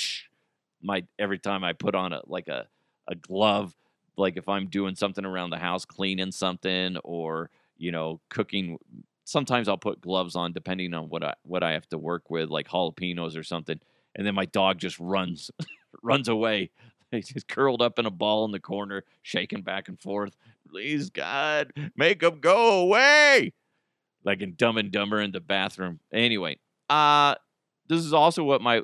my 0.83 1.05
every 1.19 1.39
time 1.39 1.65
I 1.65 1.73
put 1.73 1.95
on 1.95 2.13
a 2.13 2.21
like 2.27 2.49
a 2.49 2.67
a 3.09 3.15
glove, 3.15 3.75
like 4.17 4.37
if 4.37 4.49
I'm 4.49 4.69
doing 4.69 4.95
something 4.95 5.25
around 5.25 5.51
the 5.51 5.59
house, 5.59 5.85
cleaning 5.85 6.33
something 6.33 6.97
or 7.05 7.51
you 7.77 7.93
know 7.93 8.21
cooking. 8.31 8.79
Sometimes 9.27 9.69
I'll 9.69 9.79
put 9.79 10.03
gloves 10.03 10.37
on 10.37 10.53
depending 10.53 10.93
on 10.93 11.09
what 11.09 11.25
I 11.25 11.35
what 11.45 11.63
I 11.63 11.73
have 11.73 11.89
to 11.89 11.99
work 11.99 12.31
with, 12.31 12.51
like 12.51 12.69
jalapenos 12.69 13.37
or 13.37 13.43
something. 13.43 13.81
And 14.15 14.27
then 14.27 14.35
my 14.35 14.45
dog 14.45 14.79
just 14.79 14.99
runs 15.01 15.51
runs 16.03 16.29
away. 16.29 16.71
He's 17.11 17.45
curled 17.47 17.81
up 17.81 17.99
in 17.99 18.07
a 18.07 18.11
ball 18.11 18.45
in 18.45 18.51
the 18.51 18.61
corner, 18.61 19.05
shaking 19.23 19.63
back 19.63 19.89
and 19.89 20.01
forth. 20.01 20.37
Please, 20.69 21.11
God, 21.11 21.73
make 21.97 22.23
him 22.23 22.41
go 22.41 22.81
away. 22.81 23.53
Like 24.25 24.41
in 24.41 24.55
Dumb 24.57 24.79
and 24.79 24.91
Dumber 24.91 25.21
in 25.21 25.33
the 25.33 25.41
bathroom. 25.41 26.01
Anyway, 26.13 26.59
uh, 26.91 27.37
this 27.89 28.01
is 28.01 28.13
also 28.13 28.43
what 28.43 28.63
my 28.63 28.83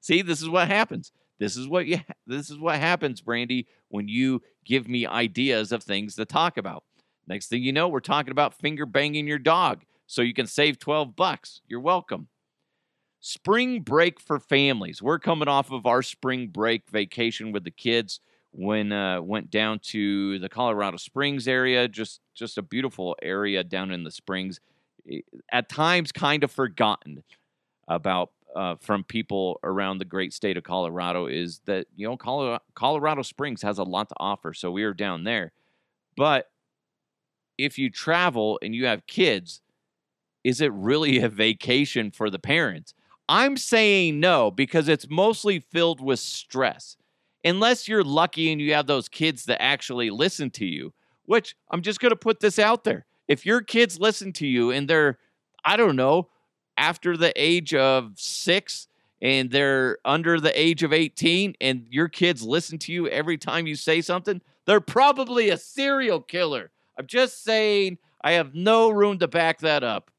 see. 0.00 0.22
This 0.22 0.42
is 0.42 0.48
what 0.48 0.68
happens. 0.68 1.12
This 1.38 1.56
is 1.56 1.68
what 1.68 1.86
you. 1.86 2.00
This 2.26 2.50
is 2.50 2.58
what 2.58 2.78
happens, 2.78 3.20
Brandy, 3.20 3.66
when 3.88 4.08
you 4.08 4.42
give 4.64 4.88
me 4.88 5.06
ideas 5.06 5.72
of 5.72 5.82
things 5.82 6.14
to 6.16 6.24
talk 6.24 6.58
about. 6.58 6.84
Next 7.26 7.48
thing 7.48 7.62
you 7.62 7.72
know, 7.72 7.88
we're 7.88 8.00
talking 8.00 8.30
about 8.30 8.54
finger 8.54 8.86
banging 8.86 9.26
your 9.26 9.38
dog 9.38 9.84
so 10.06 10.22
you 10.22 10.34
can 10.34 10.46
save 10.46 10.78
12 10.78 11.14
bucks. 11.14 11.60
You're 11.66 11.80
welcome. 11.80 12.28
Spring 13.20 13.82
break 13.82 14.20
for 14.20 14.38
families. 14.38 15.02
We're 15.02 15.18
coming 15.18 15.48
off 15.48 15.70
of 15.70 15.86
our 15.86 16.02
spring 16.02 16.48
break 16.48 16.88
vacation 16.90 17.52
with 17.52 17.64
the 17.64 17.70
kids 17.70 18.20
when 18.52 18.92
uh, 18.92 19.20
went 19.20 19.50
down 19.50 19.80
to 19.80 20.38
the 20.38 20.48
Colorado 20.48 20.96
Springs 20.96 21.46
area. 21.48 21.88
Just 21.88 22.20
just 22.34 22.58
a 22.58 22.62
beautiful 22.62 23.16
area 23.20 23.64
down 23.64 23.90
in 23.90 24.04
the 24.04 24.10
Springs. 24.10 24.60
At 25.52 25.68
times, 25.68 26.12
kind 26.12 26.44
of 26.44 26.50
forgotten 26.50 27.24
about 27.88 28.30
uh, 28.56 28.76
from 28.80 29.04
people 29.04 29.60
around 29.62 29.98
the 29.98 30.04
great 30.04 30.32
state 30.32 30.56
of 30.56 30.64
Colorado 30.64 31.26
is 31.26 31.60
that 31.66 31.86
you 31.96 32.08
know 32.08 32.16
Colorado, 32.16 32.62
Colorado 32.74 33.22
Springs 33.22 33.62
has 33.62 33.78
a 33.78 33.84
lot 33.84 34.08
to 34.08 34.14
offer. 34.18 34.54
So 34.54 34.70
we 34.70 34.84
are 34.84 34.94
down 34.94 35.24
there, 35.24 35.52
but 36.16 36.46
if 37.58 37.76
you 37.76 37.90
travel 37.90 38.58
and 38.62 38.74
you 38.74 38.86
have 38.86 39.06
kids, 39.06 39.60
is 40.44 40.60
it 40.60 40.72
really 40.72 41.18
a 41.18 41.28
vacation 41.28 42.10
for 42.10 42.30
the 42.30 42.38
parents? 42.38 42.94
I'm 43.28 43.56
saying 43.56 44.20
no 44.20 44.50
because 44.50 44.88
it's 44.88 45.06
mostly 45.10 45.60
filled 45.60 46.00
with 46.00 46.20
stress. 46.20 46.96
Unless 47.44 47.86
you're 47.86 48.04
lucky 48.04 48.50
and 48.50 48.60
you 48.60 48.72
have 48.74 48.86
those 48.86 49.08
kids 49.08 49.44
that 49.44 49.62
actually 49.62 50.10
listen 50.10 50.50
to 50.52 50.64
you, 50.64 50.92
which 51.24 51.54
I'm 51.70 51.82
just 51.82 52.00
going 52.00 52.10
to 52.10 52.16
put 52.16 52.40
this 52.40 52.58
out 52.58 52.84
there. 52.84 53.06
If 53.28 53.44
your 53.44 53.60
kids 53.60 54.00
listen 54.00 54.32
to 54.34 54.46
you 54.46 54.70
and 54.70 54.88
they're, 54.88 55.18
I 55.64 55.76
don't 55.76 55.96
know, 55.96 56.28
after 56.78 57.16
the 57.16 57.32
age 57.36 57.74
of 57.74 58.12
six 58.16 58.86
and 59.20 59.50
they're 59.50 59.98
under 60.04 60.40
the 60.40 60.58
age 60.58 60.84
of 60.84 60.92
18 60.92 61.54
and 61.60 61.86
your 61.90 62.08
kids 62.08 62.42
listen 62.42 62.78
to 62.78 62.92
you 62.92 63.08
every 63.08 63.36
time 63.36 63.66
you 63.66 63.74
say 63.74 64.00
something, 64.00 64.40
they're 64.64 64.80
probably 64.80 65.50
a 65.50 65.58
serial 65.58 66.20
killer. 66.20 66.70
I'm 66.96 67.06
just 67.06 67.42
saying, 67.42 67.98
I 68.22 68.32
have 68.32 68.54
no 68.54 68.90
room 68.90 69.18
to 69.18 69.28
back 69.28 69.58
that 69.60 69.82
up. 69.82 70.10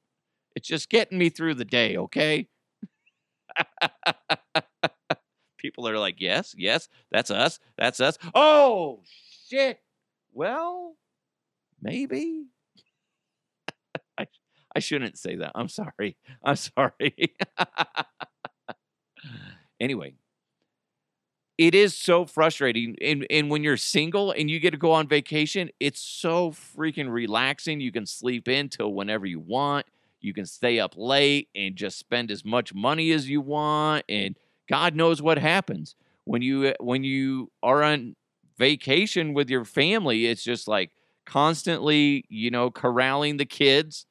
It's 0.55 0.67
just 0.67 0.89
getting 0.89 1.17
me 1.17 1.29
through 1.29 1.55
the 1.55 1.65
day, 1.65 1.95
okay? 1.95 2.47
People 5.57 5.87
are 5.87 5.97
like, 5.97 6.19
yes, 6.19 6.53
yes, 6.57 6.89
that's 7.11 7.31
us, 7.31 7.59
that's 7.77 7.99
us. 8.01 8.17
Oh, 8.35 9.01
shit. 9.47 9.79
Well, 10.33 10.95
maybe. 11.81 12.47
I, 14.75 14.79
shouldn't 14.79 15.17
say 15.17 15.35
that. 15.35 15.51
I'm 15.55 15.69
sorry. 15.69 16.17
I'm 16.43 16.55
sorry. 16.55 17.35
anyway, 19.79 20.13
it 21.57 21.75
is 21.75 21.95
so 21.95 22.25
frustrating. 22.25 22.95
And, 23.01 23.27
and 23.29 23.49
when 23.49 23.63
you're 23.63 23.77
single 23.77 24.31
and 24.31 24.49
you 24.49 24.59
get 24.59 24.71
to 24.71 24.77
go 24.77 24.91
on 24.91 25.07
vacation, 25.07 25.69
it's 25.79 26.01
so 26.01 26.51
freaking 26.51 27.09
relaxing. 27.09 27.81
You 27.81 27.91
can 27.91 28.05
sleep 28.05 28.47
in 28.47 28.69
till 28.69 28.93
whenever 28.93 29.25
you 29.25 29.39
want. 29.39 29.85
You 30.21 30.33
can 30.33 30.45
stay 30.45 30.79
up 30.79 30.95
late 30.97 31.49
and 31.55 31.75
just 31.75 31.97
spend 31.97 32.31
as 32.31 32.43
much 32.43 32.73
money 32.73 33.11
as 33.11 33.29
you 33.29 33.41
want. 33.41 34.05
And 34.09 34.37
God 34.69 34.95
knows 34.95 35.21
what 35.21 35.37
happens 35.37 35.95
when 36.25 36.41
you 36.41 36.67
eh, 36.67 36.73
when 36.79 37.03
you 37.03 37.51
are 37.63 37.83
on 37.83 38.15
vacation 38.57 39.33
with 39.33 39.49
your 39.49 39.65
family. 39.65 40.27
It's 40.27 40.43
just 40.43 40.67
like 40.67 40.91
constantly, 41.25 42.25
you 42.29 42.51
know, 42.51 42.69
corralling 42.69 43.37
the 43.37 43.45
kids 43.45 44.05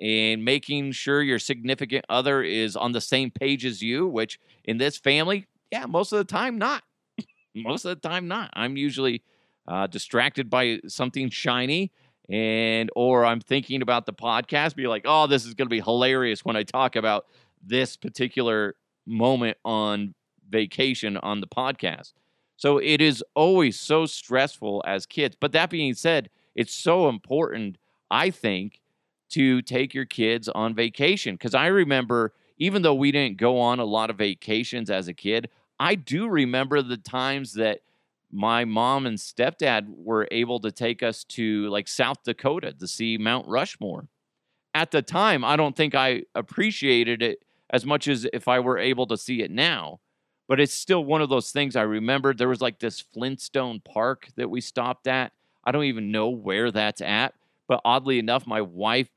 and 0.00 0.44
making 0.44 0.92
sure 0.92 1.22
your 1.22 1.38
significant 1.38 2.04
other 2.08 2.42
is 2.42 2.76
on 2.76 2.92
the 2.92 3.00
same 3.00 3.30
page 3.30 3.64
as 3.64 3.82
you, 3.82 4.06
which 4.06 4.38
in 4.64 4.78
this 4.78 4.96
family, 4.96 5.46
yeah, 5.70 5.86
most 5.86 6.12
of 6.12 6.18
the 6.18 6.24
time 6.24 6.58
not. 6.58 6.82
most 7.54 7.84
of 7.84 8.00
the 8.00 8.08
time 8.08 8.28
not. 8.28 8.50
I'm 8.54 8.76
usually 8.76 9.22
uh, 9.66 9.86
distracted 9.86 10.50
by 10.50 10.80
something 10.86 11.30
shiny 11.30 11.92
and 12.28 12.90
or 12.96 13.24
I'm 13.24 13.40
thinking 13.40 13.82
about 13.82 14.06
the 14.06 14.12
podcast, 14.12 14.76
be 14.76 14.86
like, 14.86 15.02
oh, 15.04 15.26
this 15.26 15.44
is 15.44 15.54
going 15.54 15.66
to 15.66 15.70
be 15.70 15.80
hilarious 15.80 16.44
when 16.44 16.56
I 16.56 16.62
talk 16.62 16.96
about 16.96 17.26
this 17.62 17.96
particular 17.96 18.76
moment 19.06 19.58
on 19.64 20.14
vacation 20.48 21.16
on 21.18 21.40
the 21.40 21.46
podcast. 21.46 22.12
So 22.56 22.78
it 22.78 23.00
is 23.00 23.22
always 23.34 23.78
so 23.78 24.06
stressful 24.06 24.82
as 24.86 25.06
kids. 25.06 25.36
But 25.38 25.52
that 25.52 25.70
being 25.70 25.94
said, 25.94 26.30
it's 26.54 26.72
so 26.72 27.08
important, 27.08 27.76
I 28.10 28.30
think, 28.30 28.80
to 29.30 29.62
take 29.62 29.94
your 29.94 30.04
kids 30.04 30.48
on 30.48 30.74
vacation. 30.74 31.34
Because 31.34 31.54
I 31.54 31.66
remember, 31.66 32.32
even 32.58 32.82
though 32.82 32.94
we 32.94 33.12
didn't 33.12 33.38
go 33.38 33.58
on 33.60 33.78
a 33.78 33.84
lot 33.84 34.10
of 34.10 34.18
vacations 34.18 34.90
as 34.90 35.08
a 35.08 35.14
kid, 35.14 35.48
I 35.78 35.94
do 35.94 36.28
remember 36.28 36.82
the 36.82 36.96
times 36.96 37.54
that 37.54 37.80
my 38.30 38.64
mom 38.64 39.06
and 39.06 39.18
stepdad 39.18 39.86
were 39.88 40.26
able 40.30 40.58
to 40.60 40.72
take 40.72 41.02
us 41.02 41.24
to 41.24 41.68
like 41.68 41.86
South 41.86 42.22
Dakota 42.24 42.72
to 42.72 42.86
see 42.88 43.16
Mount 43.16 43.46
Rushmore. 43.46 44.08
At 44.74 44.90
the 44.90 45.02
time, 45.02 45.44
I 45.44 45.56
don't 45.56 45.76
think 45.76 45.94
I 45.94 46.24
appreciated 46.34 47.22
it 47.22 47.44
as 47.70 47.86
much 47.86 48.08
as 48.08 48.26
if 48.32 48.48
I 48.48 48.58
were 48.58 48.78
able 48.78 49.06
to 49.06 49.16
see 49.16 49.40
it 49.42 49.50
now. 49.50 50.00
But 50.48 50.60
it's 50.60 50.74
still 50.74 51.04
one 51.04 51.22
of 51.22 51.28
those 51.28 51.52
things 51.52 51.76
I 51.76 51.82
remember. 51.82 52.34
There 52.34 52.48
was 52.48 52.60
like 52.60 52.80
this 52.80 53.00
Flintstone 53.00 53.80
Park 53.80 54.28
that 54.36 54.50
we 54.50 54.60
stopped 54.60 55.06
at. 55.06 55.32
I 55.64 55.72
don't 55.72 55.84
even 55.84 56.10
know 56.10 56.28
where 56.28 56.70
that's 56.70 57.00
at. 57.00 57.34
But 57.66 57.80
oddly 57.84 58.18
enough, 58.18 58.46
my 58.46 58.60
wife 58.60 59.08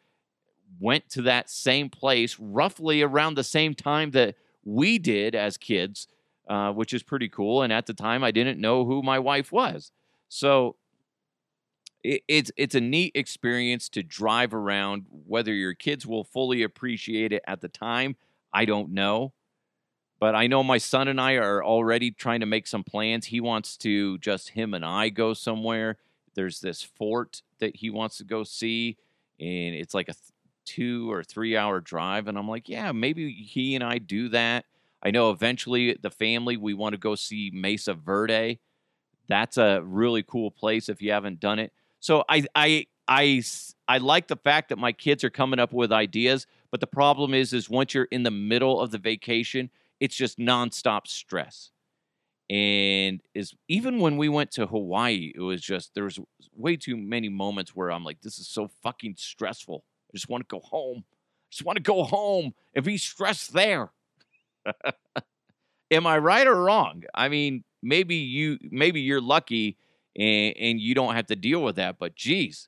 went 0.79 1.09
to 1.09 1.21
that 1.23 1.49
same 1.49 1.89
place 1.89 2.37
roughly 2.39 3.01
around 3.01 3.35
the 3.35 3.43
same 3.43 3.73
time 3.73 4.11
that 4.11 4.35
we 4.63 4.99
did 4.99 5.33
as 5.35 5.57
kids 5.57 6.07
uh, 6.47 6.71
which 6.71 6.93
is 6.93 7.03
pretty 7.03 7.29
cool. 7.29 7.61
And 7.61 7.73
at 7.73 7.85
the 7.85 7.93
time, 7.93 8.23
I 8.23 8.31
didn't 8.31 8.59
know 8.59 8.85
who 8.85 9.03
my 9.03 9.19
wife 9.19 9.51
was. 9.51 9.91
So 10.29 10.77
it, 12.03 12.21
it's 12.27 12.51
it's 12.57 12.75
a 12.75 12.81
neat 12.81 13.11
experience 13.15 13.89
to 13.89 14.03
drive 14.03 14.53
around. 14.53 15.05
Whether 15.09 15.53
your 15.53 15.73
kids 15.73 16.05
will 16.05 16.23
fully 16.23 16.63
appreciate 16.63 17.33
it 17.33 17.43
at 17.45 17.61
the 17.61 17.67
time, 17.67 18.15
I 18.53 18.65
don't 18.65 18.91
know. 18.91 19.33
But 20.19 20.35
I 20.35 20.47
know 20.47 20.63
my 20.63 20.79
son 20.79 21.07
and 21.07 21.21
I 21.21 21.33
are 21.33 21.63
already 21.63 22.09
trying 22.11 22.39
to 22.39 22.47
make 22.47 22.65
some 22.65 22.83
plans. 22.83 23.27
He 23.27 23.39
wants 23.39 23.77
to 23.77 24.17
just 24.17 24.49
him 24.49 24.73
and 24.73 24.83
I 24.83 25.09
go 25.09 25.33
somewhere. 25.33 25.97
There's 26.33 26.59
this 26.59 26.81
fort 26.81 27.43
that 27.59 27.75
he 27.75 27.89
wants 27.89 28.17
to 28.17 28.23
go 28.23 28.43
see, 28.43 28.97
and 29.39 29.75
it's 29.75 29.93
like 29.93 30.07
a 30.07 30.15
two 30.67 31.11
or 31.11 31.23
three 31.23 31.57
hour 31.57 31.79
drive. 31.79 32.27
And 32.27 32.37
I'm 32.37 32.47
like, 32.47 32.69
yeah, 32.69 32.91
maybe 32.91 33.31
he 33.31 33.73
and 33.75 33.83
I 33.83 33.97
do 33.97 34.29
that 34.29 34.65
I 35.01 35.11
know 35.11 35.31
eventually 35.31 35.97
the 36.01 36.09
family 36.09 36.57
we 36.57 36.73
want 36.73 36.93
to 36.93 36.97
go 36.97 37.15
see 37.15 37.51
Mesa 37.53 37.93
Verde. 37.93 38.59
That's 39.27 39.57
a 39.57 39.81
really 39.83 40.23
cool 40.23 40.51
place 40.51 40.89
if 40.89 41.01
you 41.01 41.11
haven't 41.11 41.39
done 41.39 41.59
it. 41.59 41.71
So 41.99 42.23
I 42.29 42.45
I 42.55 42.87
I 43.07 43.43
I 43.87 43.97
like 43.99 44.27
the 44.27 44.35
fact 44.37 44.69
that 44.69 44.77
my 44.77 44.91
kids 44.91 45.23
are 45.23 45.29
coming 45.29 45.59
up 45.59 45.73
with 45.73 45.91
ideas, 45.91 46.47
but 46.71 46.79
the 46.79 46.87
problem 46.87 47.33
is 47.33 47.53
is 47.53 47.69
once 47.69 47.93
you're 47.93 48.05
in 48.05 48.23
the 48.23 48.31
middle 48.31 48.79
of 48.81 48.91
the 48.91 48.97
vacation, 48.97 49.69
it's 49.99 50.15
just 50.15 50.39
nonstop 50.39 51.07
stress. 51.07 51.71
And 52.49 53.21
is 53.35 53.53
even 53.67 53.99
when 53.99 54.15
we 54.15 54.29
went 54.29 54.51
to 54.51 54.67
Hawaii, 54.67 55.33
it 55.35 55.41
was 55.41 55.61
just 55.61 55.93
there 55.93 56.05
was 56.05 56.19
way 56.55 56.77
too 56.77 56.95
many 56.95 57.29
moments 57.29 57.75
where 57.75 57.91
I'm 57.91 58.05
like, 58.05 58.21
this 58.21 58.39
is 58.39 58.47
so 58.47 58.69
fucking 58.81 59.15
stressful. 59.17 59.83
I 60.09 60.13
just 60.13 60.29
want 60.29 60.47
to 60.47 60.53
go 60.53 60.61
home. 60.61 61.03
I 61.07 61.47
just 61.51 61.65
want 61.65 61.77
to 61.77 61.83
go 61.83 62.03
home 62.03 62.53
and 62.75 62.83
be 62.83 62.97
stressed 62.97 63.53
there. 63.53 63.91
Am 65.91 66.05
I 66.05 66.17
right 66.17 66.45
or 66.45 66.63
wrong? 66.63 67.03
I 67.13 67.29
mean, 67.29 67.63
maybe 67.81 68.15
you 68.15 68.57
maybe 68.61 69.01
you're 69.01 69.21
lucky 69.21 69.77
and, 70.17 70.55
and 70.57 70.79
you 70.79 70.93
don't 70.93 71.15
have 71.15 71.27
to 71.27 71.35
deal 71.35 71.63
with 71.63 71.77
that, 71.77 71.97
but 71.99 72.15
geez. 72.15 72.67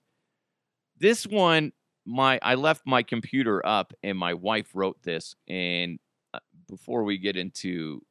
This 0.98 1.26
one 1.26 1.74
my 2.06 2.40
I 2.42 2.56
left 2.56 2.82
my 2.86 3.04
computer 3.04 3.66
up 3.66 3.94
and 4.04 4.18
my 4.18 4.34
wife 4.34 4.70
wrote 4.74 5.02
this 5.04 5.36
and 5.48 6.00
uh, 6.34 6.40
before 6.68 7.04
we 7.04 7.18
get 7.18 7.36
into 7.36 8.02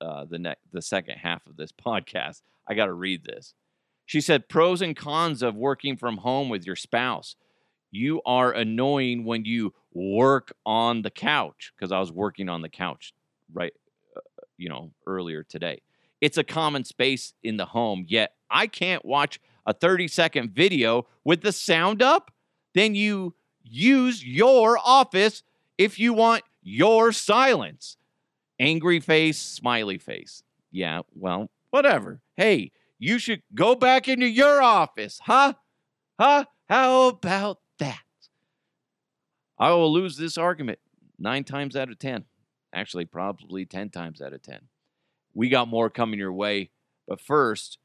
uh, 0.00 0.24
the 0.24 0.38
ne- 0.38 0.54
the 0.72 0.82
second 0.82 1.18
half 1.18 1.46
of 1.46 1.56
this 1.56 1.72
podcast, 1.72 2.42
I 2.68 2.74
got 2.74 2.86
to 2.86 2.92
read 2.92 3.24
this. 3.24 3.54
She 4.06 4.20
said 4.20 4.48
pros 4.48 4.82
and 4.82 4.96
cons 4.96 5.42
of 5.42 5.54
working 5.54 5.96
from 5.96 6.18
home 6.18 6.48
with 6.48 6.66
your 6.66 6.76
spouse. 6.76 7.36
You 7.92 8.22
are 8.24 8.52
annoying 8.52 9.24
when 9.24 9.44
you 9.44 9.74
work 9.92 10.52
on 10.64 11.02
the 11.02 11.10
couch 11.10 11.72
because 11.76 11.92
I 11.92 12.00
was 12.00 12.10
working 12.10 12.48
on 12.48 12.62
the 12.62 12.68
couch 12.68 13.12
right 13.52 13.72
uh, 14.16 14.20
you 14.56 14.68
know, 14.68 14.90
earlier 15.06 15.44
today. 15.44 15.82
It's 16.20 16.38
a 16.38 16.44
common 16.44 16.84
space 16.84 17.34
in 17.42 17.58
the 17.58 17.66
home, 17.66 18.06
yet 18.08 18.32
I 18.50 18.66
can't 18.66 19.04
watch 19.04 19.38
a 19.66 19.72
30 19.72 20.08
second 20.08 20.52
video 20.52 21.06
with 21.24 21.42
the 21.42 21.52
sound 21.52 22.02
up. 22.02 22.32
Then 22.74 22.94
you 22.94 23.34
use 23.62 24.24
your 24.24 24.78
office 24.82 25.42
if 25.76 25.98
you 25.98 26.14
want 26.14 26.44
your 26.62 27.12
silence. 27.12 27.96
Angry 28.58 29.00
face, 29.00 29.38
smiley 29.38 29.98
face. 29.98 30.42
Yeah, 30.70 31.02
well, 31.14 31.50
whatever. 31.70 32.20
Hey, 32.36 32.72
you 32.98 33.18
should 33.18 33.42
go 33.54 33.74
back 33.74 34.08
into 34.08 34.26
your 34.26 34.62
office, 34.62 35.20
huh? 35.24 35.54
Huh? 36.18 36.44
How 36.68 37.08
about? 37.08 37.58
I 39.62 39.70
will 39.70 39.92
lose 39.92 40.16
this 40.16 40.36
argument 40.36 40.80
nine 41.20 41.44
times 41.44 41.76
out 41.76 41.88
of 41.88 41.96
10. 42.00 42.24
Actually, 42.74 43.04
probably 43.04 43.64
10 43.64 43.90
times 43.90 44.20
out 44.20 44.32
of 44.32 44.42
10. 44.42 44.58
We 45.34 45.48
got 45.48 45.68
more 45.68 45.88
coming 45.88 46.18
your 46.18 46.32
way. 46.32 46.70
But 47.06 47.20
first, 47.20 47.78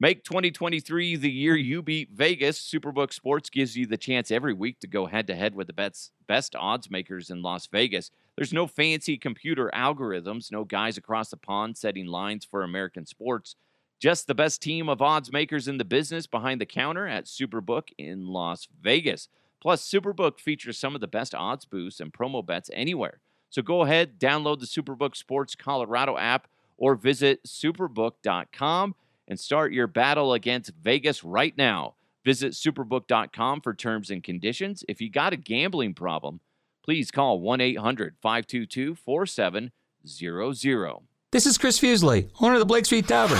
Make 0.00 0.24
2023 0.24 1.16
the 1.16 1.30
year 1.30 1.56
you 1.56 1.80
beat 1.80 2.10
Vegas. 2.10 2.58
Superbook 2.58 3.12
Sports 3.12 3.48
gives 3.48 3.76
you 3.76 3.86
the 3.86 3.96
chance 3.96 4.30
every 4.30 4.54
week 4.54 4.80
to 4.80 4.86
go 4.86 5.06
head 5.06 5.26
to 5.28 5.36
head 5.36 5.54
with 5.54 5.66
the 5.66 5.72
best, 5.72 6.10
best 6.26 6.56
odds 6.56 6.90
makers 6.90 7.30
in 7.30 7.42
Las 7.42 7.66
Vegas. 7.68 8.10
There's 8.34 8.52
no 8.52 8.66
fancy 8.66 9.18
computer 9.18 9.70
algorithms, 9.74 10.50
no 10.50 10.64
guys 10.64 10.96
across 10.96 11.28
the 11.28 11.36
pond 11.36 11.76
setting 11.76 12.06
lines 12.06 12.44
for 12.44 12.64
American 12.64 13.06
sports. 13.06 13.56
Just 14.00 14.26
the 14.26 14.34
best 14.34 14.60
team 14.60 14.88
of 14.88 15.00
odds 15.00 15.30
makers 15.30 15.68
in 15.68 15.78
the 15.78 15.84
business 15.84 16.26
behind 16.26 16.60
the 16.60 16.66
counter 16.66 17.06
at 17.06 17.26
Superbook 17.26 17.90
in 17.96 18.26
Las 18.26 18.66
Vegas. 18.82 19.28
Plus, 19.64 19.82
Superbook 19.82 20.38
features 20.40 20.78
some 20.78 20.94
of 20.94 21.00
the 21.00 21.08
best 21.08 21.34
odds 21.34 21.64
boosts 21.64 21.98
and 21.98 22.12
promo 22.12 22.44
bets 22.44 22.68
anywhere. 22.74 23.20
So 23.48 23.62
go 23.62 23.80
ahead, 23.80 24.20
download 24.20 24.60
the 24.60 24.66
Superbook 24.66 25.16
Sports 25.16 25.54
Colorado 25.54 26.18
app 26.18 26.48
or 26.76 26.94
visit 26.94 27.42
superbook.com 27.44 28.94
and 29.26 29.40
start 29.40 29.72
your 29.72 29.86
battle 29.86 30.34
against 30.34 30.72
Vegas 30.82 31.24
right 31.24 31.56
now. 31.56 31.94
Visit 32.26 32.52
superbook.com 32.52 33.62
for 33.62 33.72
terms 33.72 34.10
and 34.10 34.22
conditions. 34.22 34.84
If 34.86 35.00
you 35.00 35.08
got 35.08 35.32
a 35.32 35.36
gambling 35.36 35.94
problem, 35.94 36.40
please 36.84 37.10
call 37.10 37.40
1 37.40 37.62
800 37.62 38.16
522 38.20 38.96
4700. 38.96 40.98
This 41.30 41.46
is 41.46 41.56
Chris 41.56 41.80
Fuselier, 41.80 42.28
owner 42.38 42.54
of 42.54 42.60
the 42.60 42.66
Blake 42.66 42.84
Street 42.84 43.08
Tavern. 43.08 43.38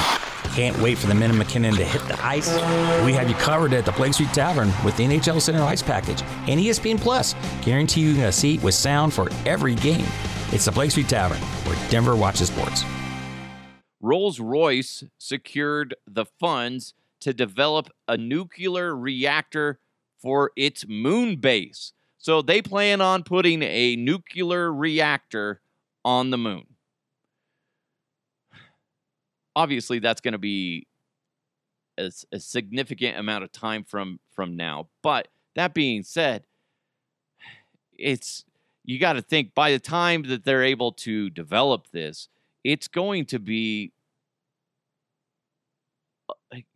Can't 0.52 0.78
wait 0.80 0.98
for 0.98 1.06
the 1.06 1.14
men 1.14 1.30
of 1.30 1.36
MacKinnon 1.36 1.74
to 1.74 1.84
hit 1.84 2.00
the 2.08 2.24
ice. 2.24 2.48
We 3.04 3.12
have 3.12 3.28
you 3.28 3.34
covered 3.34 3.72
at 3.72 3.84
the 3.84 3.92
Blake 3.92 4.14
Street 4.14 4.32
Tavern 4.32 4.72
with 4.84 4.96
the 4.96 5.04
NHL 5.04 5.40
Center 5.40 5.62
Ice 5.62 5.82
Package 5.82 6.22
and 6.48 6.60
ESPN 6.60 7.00
Plus, 7.00 7.34
guaranteeing 7.62 8.20
a 8.22 8.32
seat 8.32 8.62
with 8.62 8.74
sound 8.74 9.12
for 9.12 9.28
every 9.46 9.74
game. 9.74 10.06
It's 10.52 10.66
the 10.66 10.72
Blake 10.72 10.92
Street 10.92 11.08
Tavern, 11.08 11.38
where 11.66 11.90
Denver 11.90 12.14
watches 12.14 12.48
sports. 12.48 12.84
Rolls 14.00 14.38
Royce 14.38 15.04
secured 15.18 15.94
the 16.06 16.26
funds 16.26 16.94
to 17.20 17.32
develop 17.32 17.88
a 18.06 18.16
nuclear 18.18 18.94
reactor 18.94 19.80
for 20.20 20.52
its 20.56 20.86
moon 20.86 21.36
base. 21.36 21.92
So 22.18 22.42
they 22.42 22.62
plan 22.62 23.00
on 23.00 23.22
putting 23.22 23.62
a 23.62 23.96
nuclear 23.96 24.72
reactor 24.72 25.60
on 26.04 26.30
the 26.30 26.38
moon. 26.38 26.66
Obviously, 29.56 29.98
that's 29.98 30.20
going 30.20 30.32
to 30.32 30.38
be 30.38 30.86
a, 31.98 32.10
a, 32.32 32.40
significant 32.40 33.18
amount 33.18 33.44
of 33.44 33.52
time 33.52 33.84
from 33.84 34.18
from 34.32 34.56
now. 34.56 34.88
But 35.02 35.28
that 35.54 35.74
being 35.74 36.02
said, 36.02 36.44
it's 37.96 38.44
you 38.84 38.98
got 38.98 39.14
to 39.14 39.22
think 39.22 39.54
by 39.54 39.70
the 39.70 39.78
time 39.78 40.24
that 40.24 40.44
they're 40.44 40.64
able 40.64 40.92
to 40.92 41.30
develop 41.30 41.90
this, 41.92 42.28
it's 42.62 42.88
going 42.88 43.26
to 43.26 43.38
be 43.38 43.92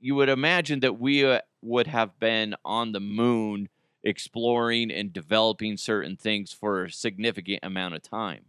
you 0.00 0.14
would 0.14 0.28
imagine 0.28 0.80
that 0.80 0.98
we 0.98 1.24
uh, 1.24 1.40
would 1.62 1.86
have 1.86 2.18
been 2.18 2.54
on 2.64 2.92
the 2.92 3.00
moon 3.00 3.68
exploring 4.04 4.90
and 4.90 5.12
developing 5.12 5.76
certain 5.76 6.16
things 6.16 6.52
for 6.52 6.84
a 6.84 6.90
significant 6.90 7.60
amount 7.62 7.94
of 7.94 8.02
time 8.02 8.44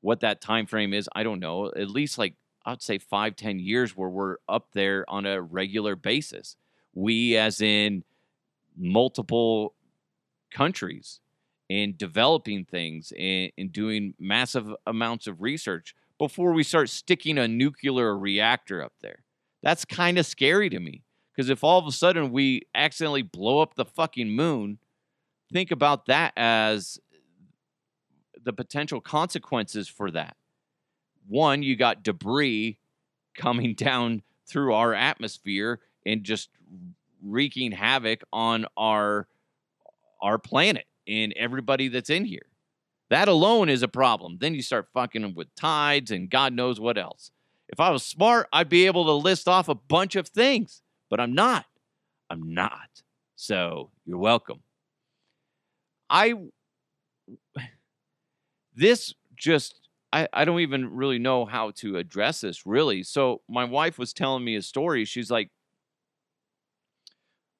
what 0.00 0.20
that 0.20 0.40
time 0.40 0.66
frame 0.66 0.92
is 0.92 1.08
i 1.14 1.22
don't 1.22 1.40
know 1.40 1.66
at 1.76 1.88
least 1.88 2.18
like 2.18 2.34
i'd 2.66 2.82
say 2.82 2.98
five 2.98 3.36
ten 3.36 3.58
years 3.58 3.96
where 3.96 4.08
we're 4.08 4.36
up 4.48 4.68
there 4.72 5.04
on 5.08 5.26
a 5.26 5.40
regular 5.40 5.96
basis 5.96 6.56
we 6.94 7.36
as 7.36 7.60
in 7.60 8.04
multiple 8.76 9.74
countries 10.52 11.20
in 11.68 11.94
developing 11.96 12.64
things 12.64 13.12
and, 13.18 13.50
and 13.56 13.72
doing 13.72 14.14
massive 14.18 14.72
amounts 14.86 15.26
of 15.26 15.40
research 15.40 15.94
before 16.18 16.52
we 16.52 16.62
start 16.62 16.88
sticking 16.88 17.38
a 17.38 17.48
nuclear 17.48 18.16
reactor 18.16 18.82
up 18.82 18.92
there 19.00 19.24
that's 19.64 19.86
kind 19.86 20.18
of 20.18 20.26
scary 20.26 20.68
to 20.68 20.78
me. 20.78 21.02
Because 21.34 21.48
if 21.48 21.64
all 21.64 21.78
of 21.78 21.86
a 21.86 21.92
sudden 21.92 22.30
we 22.30 22.62
accidentally 22.74 23.22
blow 23.22 23.60
up 23.60 23.74
the 23.74 23.86
fucking 23.86 24.30
moon, 24.30 24.78
think 25.50 25.70
about 25.70 26.06
that 26.06 26.34
as 26.36 27.00
the 28.44 28.52
potential 28.52 29.00
consequences 29.00 29.88
for 29.88 30.10
that. 30.10 30.36
One, 31.28 31.62
you 31.62 31.76
got 31.76 32.02
debris 32.02 32.78
coming 33.36 33.74
down 33.76 34.22
through 34.46 34.74
our 34.74 34.94
atmosphere 34.94 35.80
and 36.04 36.22
just 36.22 36.50
wreaking 37.22 37.72
havoc 37.72 38.22
on 38.32 38.66
our 38.76 39.26
our 40.20 40.38
planet 40.38 40.86
and 41.06 41.34
everybody 41.34 41.88
that's 41.88 42.08
in 42.08 42.24
here. 42.24 42.46
That 43.10 43.28
alone 43.28 43.68
is 43.68 43.82
a 43.82 43.88
problem. 43.88 44.38
Then 44.40 44.54
you 44.54 44.62
start 44.62 44.88
fucking 44.94 45.34
with 45.34 45.54
tides 45.54 46.10
and 46.10 46.30
God 46.30 46.54
knows 46.54 46.80
what 46.80 46.96
else. 46.96 47.30
If 47.68 47.80
I 47.80 47.90
was 47.90 48.02
smart, 48.02 48.48
I'd 48.52 48.68
be 48.68 48.86
able 48.86 49.04
to 49.04 49.12
list 49.12 49.48
off 49.48 49.68
a 49.68 49.74
bunch 49.74 50.16
of 50.16 50.28
things, 50.28 50.82
but 51.10 51.20
I'm 51.20 51.34
not. 51.34 51.66
I'm 52.30 52.54
not. 52.54 53.02
So 53.36 53.90
you're 54.06 54.18
welcome. 54.18 54.60
I, 56.08 56.34
this 58.74 59.14
just, 59.36 59.83
I, 60.14 60.28
I 60.32 60.44
don't 60.44 60.60
even 60.60 60.94
really 60.94 61.18
know 61.18 61.44
how 61.44 61.72
to 61.72 61.96
address 61.96 62.42
this 62.42 62.64
really. 62.64 63.02
So 63.02 63.40
my 63.48 63.64
wife 63.64 63.98
was 63.98 64.12
telling 64.12 64.44
me 64.44 64.54
a 64.54 64.62
story. 64.62 65.04
She's 65.04 65.28
like, 65.28 65.50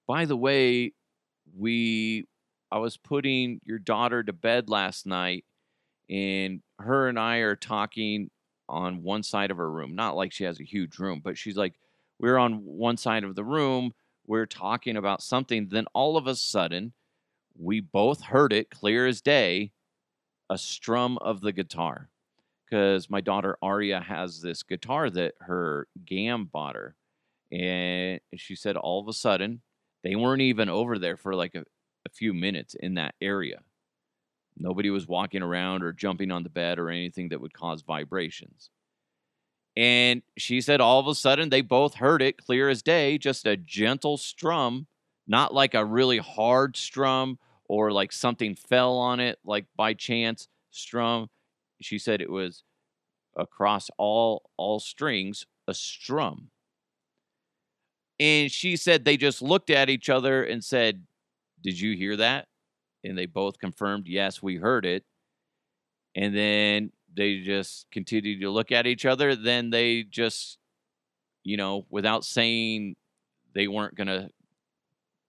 by 0.07 0.25
the 0.25 0.37
way, 0.37 0.93
we, 1.59 2.29
I 2.71 2.79
was 2.79 2.97
putting 2.97 3.61
your 3.65 3.81
daughter 3.81 4.23
to 4.23 4.33
bed 4.33 4.69
last 4.71 5.05
night 5.05 5.45
and 6.09 6.63
her 6.79 7.09
and 7.09 7.19
I 7.19 7.39
are 7.39 7.57
talking 7.57 8.31
on 8.69 9.03
one 9.03 9.25
side 9.25 9.51
of 9.51 9.57
her 9.57 9.71
room. 9.71 9.97
Not 9.97 10.15
like 10.15 10.33
she 10.33 10.45
has 10.45 10.61
a 10.61 10.65
huge 10.65 11.01
room, 11.01 11.21
but 11.25 11.37
she's 11.37 11.57
like, 11.57 11.75
we're 12.21 12.39
on 12.39 12.65
one 12.65 12.97
side 12.97 13.25
of 13.25 13.35
the 13.35 13.43
room. 13.43 13.93
We're 14.29 14.47
talking 14.47 14.97
about 14.97 15.23
something. 15.23 15.69
Then 15.71 15.87
all 15.93 16.17
of 16.17 16.29
a 16.29 16.37
sudden, 16.37 16.93
we 17.59 17.81
both 17.81 18.23
heard 18.23 18.53
it 18.53 18.71
clear 18.71 19.09
as 19.09 19.21
day 19.21 19.73
a 20.49 20.57
strum 20.57 21.19
of 21.19 21.41
the 21.41 21.53
guitar. 21.53 22.11
Because 22.65 23.11
my 23.11 23.21
daughter 23.21 23.57
Aria 23.63 24.01
has 24.01 24.41
this 24.41 24.63
guitar 24.63 25.11
that 25.11 25.35
her 25.41 25.87
GAM 26.05 26.47
bought 26.47 26.77
her. 26.77 26.97
And 27.53 28.21
she 28.37 28.57
said 28.57 28.77
all 28.77 29.01
of 29.01 29.09
a 29.09 29.13
sudden, 29.13 29.61
they 30.03 30.17
weren't 30.17 30.43
even 30.43 30.69
over 30.69 30.99
there 30.99 31.17
for 31.17 31.35
like 31.35 31.55
a, 31.55 31.65
a 32.07 32.11
few 32.11 32.35
minutes 32.35 32.75
in 32.75 32.95
that 32.95 33.15
area. 33.21 33.61
Nobody 34.57 34.91
was 34.91 35.07
walking 35.07 35.43
around 35.43 35.83
or 35.83 35.93
jumping 35.93 36.31
on 36.31 36.43
the 36.43 36.51
bed 36.51 36.79
or 36.79 36.89
anything 36.89 37.29
that 37.31 37.41
would 37.41 37.53
cause 37.53 37.83
vibrations. 37.83 38.71
And 39.77 40.23
she 40.39 40.61
said 40.61 40.81
all 40.81 41.01
of 41.01 41.09
a 41.09 41.15
sudden 41.15 41.49
they 41.49 41.61
both 41.61 41.95
heard 41.95 42.23
it 42.23 42.39
clear 42.39 42.69
as 42.69 42.83
day, 42.83 43.19
just 43.19 43.47
a 43.47 43.57
gentle 43.57 44.17
strum, 44.17 44.87
not 45.27 45.53
like 45.53 45.75
a 45.75 45.85
really 45.85 46.19
hard 46.19 46.77
strum 46.77 47.39
or 47.69 47.91
like 47.91 48.13
something 48.13 48.55
fell 48.55 48.97
on 48.97 49.19
it, 49.21 49.39
like 49.45 49.67
by 49.77 49.95
chance 49.95 50.49
strum. 50.71 51.29
She 51.85 51.99
said 51.99 52.21
it 52.21 52.31
was 52.31 52.63
across 53.37 53.91
all 53.99 54.51
all 54.57 54.81
strings, 54.81 55.47
a 55.69 55.75
strum. 55.75 56.51
And 58.21 58.51
she 58.51 58.77
said 58.77 59.05
they 59.05 59.17
just 59.17 59.43
looked 59.43 59.71
at 59.71 59.91
each 59.91 60.09
other 60.09 60.43
and 60.45 60.63
said, 60.63 61.05
Did 61.63 61.81
you 61.81 61.97
hear 61.97 62.17
that? 62.17 62.47
and 63.05 63.17
they 63.17 63.27
both 63.27 63.59
confirmed, 63.59 64.09
yes, 64.09 64.43
we 64.43 64.57
heard 64.57 64.87
it. 64.87 65.05
And 66.17 66.35
then 66.35 66.91
they 67.15 67.41
just 67.41 67.87
continued 67.93 68.41
to 68.41 68.51
look 68.51 68.73
at 68.73 68.87
each 68.87 69.05
other. 69.05 69.37
Then 69.37 69.71
they 69.71 70.03
just, 70.03 70.59
you 71.43 71.57
know, 71.57 71.87
without 71.91 72.25
saying 72.25 72.97
they 73.55 73.69
weren't 73.69 73.95
going 73.95 74.07
to 74.09 74.31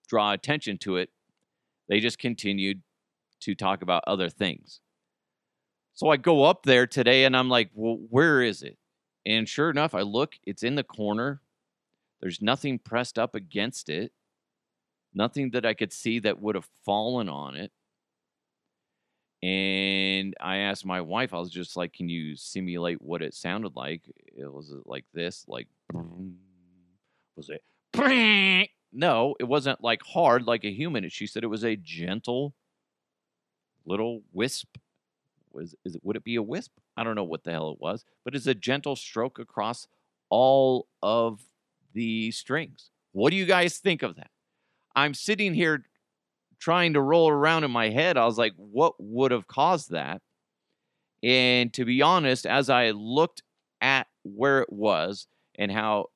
draw 0.08 0.32
attention 0.32 0.78
to 0.80 0.98
it, 0.98 1.10
they 1.90 2.00
just 2.00 2.18
continued 2.18 2.82
to 3.42 3.54
talk 3.54 3.82
about 3.82 4.04
other 4.08 4.30
things. 4.30 4.80
So 5.96 6.10
I 6.10 6.18
go 6.18 6.44
up 6.44 6.64
there 6.64 6.86
today 6.86 7.26
and 7.26 7.36
I'm 7.36 7.50
like, 7.50 7.72
well, 7.74 7.98
where 8.10 8.42
is 8.42 8.62
it? 8.62 8.78
And 9.26 9.50
sure 9.50 9.70
enough, 9.70 9.96
I 9.96 10.02
look, 10.02 10.36
it's 10.46 10.62
in 10.62 10.76
the 10.76 10.84
corner. 10.84 11.42
There's 12.22 12.42
nothing 12.42 12.80
pressed 12.80 13.18
up 13.18 13.34
against 13.34 13.90
it 13.90 14.12
nothing 15.16 15.52
that 15.52 15.66
I 15.66 15.74
could 15.74 15.94
see 15.94 16.20
that 16.20 16.42
would 16.42 16.56
have 16.56 16.68
fallen 16.84 17.30
on 17.30 17.56
it. 17.56 17.72
And 19.42 20.36
I 20.40 20.58
asked 20.58 20.86
my 20.86 21.02
wife, 21.02 21.34
I 21.34 21.40
was 21.40 21.52
just 21.52 21.78
like, 21.78 21.94
can 21.94 22.10
you 22.10 22.36
simulate 22.36 23.02
what 23.02 23.22
it 23.22 23.34
sounded 23.34 23.76
like? 23.76 24.02
It 24.36 24.52
was 24.52 24.72
uh, 24.72 24.80
like 24.86 25.06
this, 25.14 25.46
like, 25.48 25.68
was 27.36 27.50
it? 27.50 28.70
No, 28.98 29.36
it 29.42 29.44
wasn't 29.44 29.84
like 29.84 30.02
hard 30.04 30.48
like 30.48 30.64
a 30.64 30.72
human. 30.72 31.10
She 31.10 31.28
said 31.28 31.44
it 31.44 31.48
was 31.48 31.66
a 31.66 31.76
gentle 31.76 32.54
little 33.86 34.22
wisp. 34.32 34.78
Was 35.56 35.76
is 35.86 35.96
it 35.96 36.02
would 36.04 36.16
it 36.16 36.24
be 36.24 36.36
a 36.36 36.44
wisp? 36.44 36.72
I 36.96 37.04
don't 37.04 37.16
know 37.16 37.24
what 37.24 37.44
the 37.44 37.52
hell 37.52 37.72
it 37.72 37.82
was, 37.82 38.06
but 38.24 38.36
it's 38.36 38.48
a 38.48 38.54
gentle 38.54 38.96
stroke 38.96 39.40
across 39.40 39.88
all 40.30 40.88
of 41.02 41.42
the 41.94 42.32
strings. 42.32 42.92
What 43.14 43.32
do 43.32 43.38
you 43.38 43.46
guys 43.46 43.78
think 43.78 44.04
of 44.04 44.16
that? 44.18 44.30
I'm 44.96 45.14
sitting 45.14 45.54
here 45.54 45.86
trying 46.60 46.94
to 46.94 47.02
roll 47.02 47.30
around 47.30 47.64
in 47.64 47.72
my 47.72 47.90
head. 47.90 48.18
I 48.18 48.26
was 48.26 48.38
like, 48.38 48.54
what 48.58 48.96
would 49.00 49.32
have 49.32 49.48
caused 49.48 49.92
that? 49.92 50.22
And 51.24 51.74
to 51.74 51.86
be 51.86 52.02
honest, 52.02 52.46
as 52.46 52.70
I 52.70 52.92
looked 52.92 53.42
at 53.82 54.08
where 54.24 54.62
it 54.62 54.72
was 54.72 55.28
and 55.56 55.72
how 55.72 56.10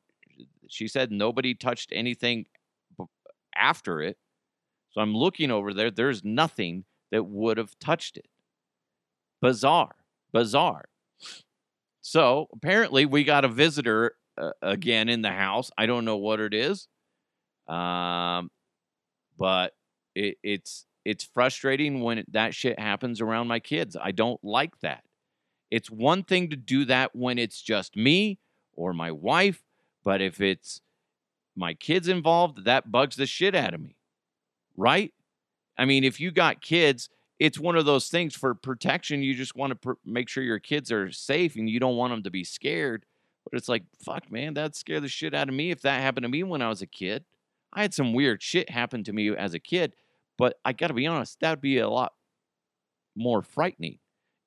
she 0.68 0.88
said 0.88 1.12
nobody 1.12 1.54
touched 1.54 1.92
anything 1.94 2.46
after 3.56 4.02
it. 4.02 4.18
So 4.92 5.02
I'm 5.02 5.16
looking 5.16 5.52
over 5.52 5.74
there. 5.74 5.92
There's 5.92 6.24
nothing 6.24 6.86
that 7.12 7.24
would 7.24 7.58
have 7.58 7.78
touched 7.80 8.18
it. 8.18 8.28
Bizarre. 9.42 9.96
Bizarre. 10.32 10.86
So 12.02 12.48
apparently, 12.54 13.06
we 13.06 13.24
got 13.24 13.46
a 13.46 13.50
visitor 13.50 14.14
uh, 14.38 14.52
again 14.62 15.10
in 15.10 15.22
the 15.22 15.32
house. 15.32 15.72
I 15.78 15.86
don't 15.86 16.06
know 16.06 16.18
what 16.18 16.40
it 16.40 16.54
is. 16.54 16.88
Um, 17.68 18.50
but 19.38 19.74
it, 20.16 20.38
it's 20.44 20.86
it's 21.06 21.24
frustrating 21.24 22.02
when 22.02 22.24
that 22.32 22.54
shit 22.54 22.80
happens 22.80 23.22
around 23.22 23.48
my 23.48 23.60
kids. 23.60 23.96
I 24.00 24.12
don't 24.12 24.44
like 24.44 24.80
that. 24.82 25.04
It's 25.72 25.90
one 25.90 26.24
thing 26.24 26.50
to 26.50 26.56
do 26.56 26.86
that 26.86 27.16
when 27.16 27.38
it's 27.38 27.62
just 27.62 27.96
me 27.96 28.40
or 28.74 28.94
my 28.94 29.12
wife, 29.12 29.62
but 30.04 30.22
if 30.22 30.42
it's 30.42 30.82
my 31.56 31.74
kids 31.74 32.08
involved, 32.08 32.66
that 32.66 32.92
bugs 32.92 33.16
the 33.16 33.26
shit 33.26 33.56
out 33.56 33.74
of 33.74 33.82
me. 33.82 33.96
Right? 34.76 35.14
I 35.78 35.86
mean, 35.86 36.04
if 36.04 36.20
you 36.20 36.32
got 36.32 36.62
kids, 36.62 37.10
it's 37.40 37.58
one 37.58 37.78
of 37.78 37.86
those 37.86 38.10
things 38.10 38.36
for 38.36 38.54
protection. 38.54 39.24
You 39.24 39.34
just 39.34 39.56
want 39.56 39.72
to 39.72 39.76
pr- 39.76 40.00
make 40.06 40.28
sure 40.28 40.44
your 40.44 40.60
kids 40.60 40.92
are 40.92 41.12
safe 41.12 41.56
and 41.56 41.70
you 41.70 41.80
don't 41.80 41.96
want 41.96 42.12
them 42.12 42.24
to 42.24 42.32
be 42.32 42.44
scared. 42.44 43.06
But 43.50 43.58
it's 43.58 43.70
like, 43.70 43.84
fuck, 44.04 44.30
man, 44.32 44.54
that'd 44.54 44.76
scare 44.76 45.00
the 45.00 45.08
shit 45.08 45.34
out 45.34 45.48
of 45.48 45.56
me 45.56 45.72
if 45.72 45.82
that 45.82 46.02
happened 46.02 46.24
to 46.24 46.30
me 46.30 46.44
when 46.44 46.62
I 46.62 46.70
was 46.70 46.82
a 46.82 46.88
kid. 46.88 47.24
I 47.74 47.82
had 47.82 47.94
some 47.94 48.14
weird 48.14 48.44
shit 48.44 48.70
happen 48.70 49.04
to 49.06 49.14
me 49.14 49.36
as 49.36 49.54
a 49.54 49.60
kid, 49.60 49.94
but 50.38 50.58
I 50.66 50.74
got 50.74 50.88
to 50.88 50.94
be 50.94 51.08
honest, 51.08 51.40
that 51.40 51.52
would 51.52 51.62
be 51.62 51.78
a 51.78 51.90
lot 51.90 52.14
more 53.16 53.42
frightening 53.42 54.00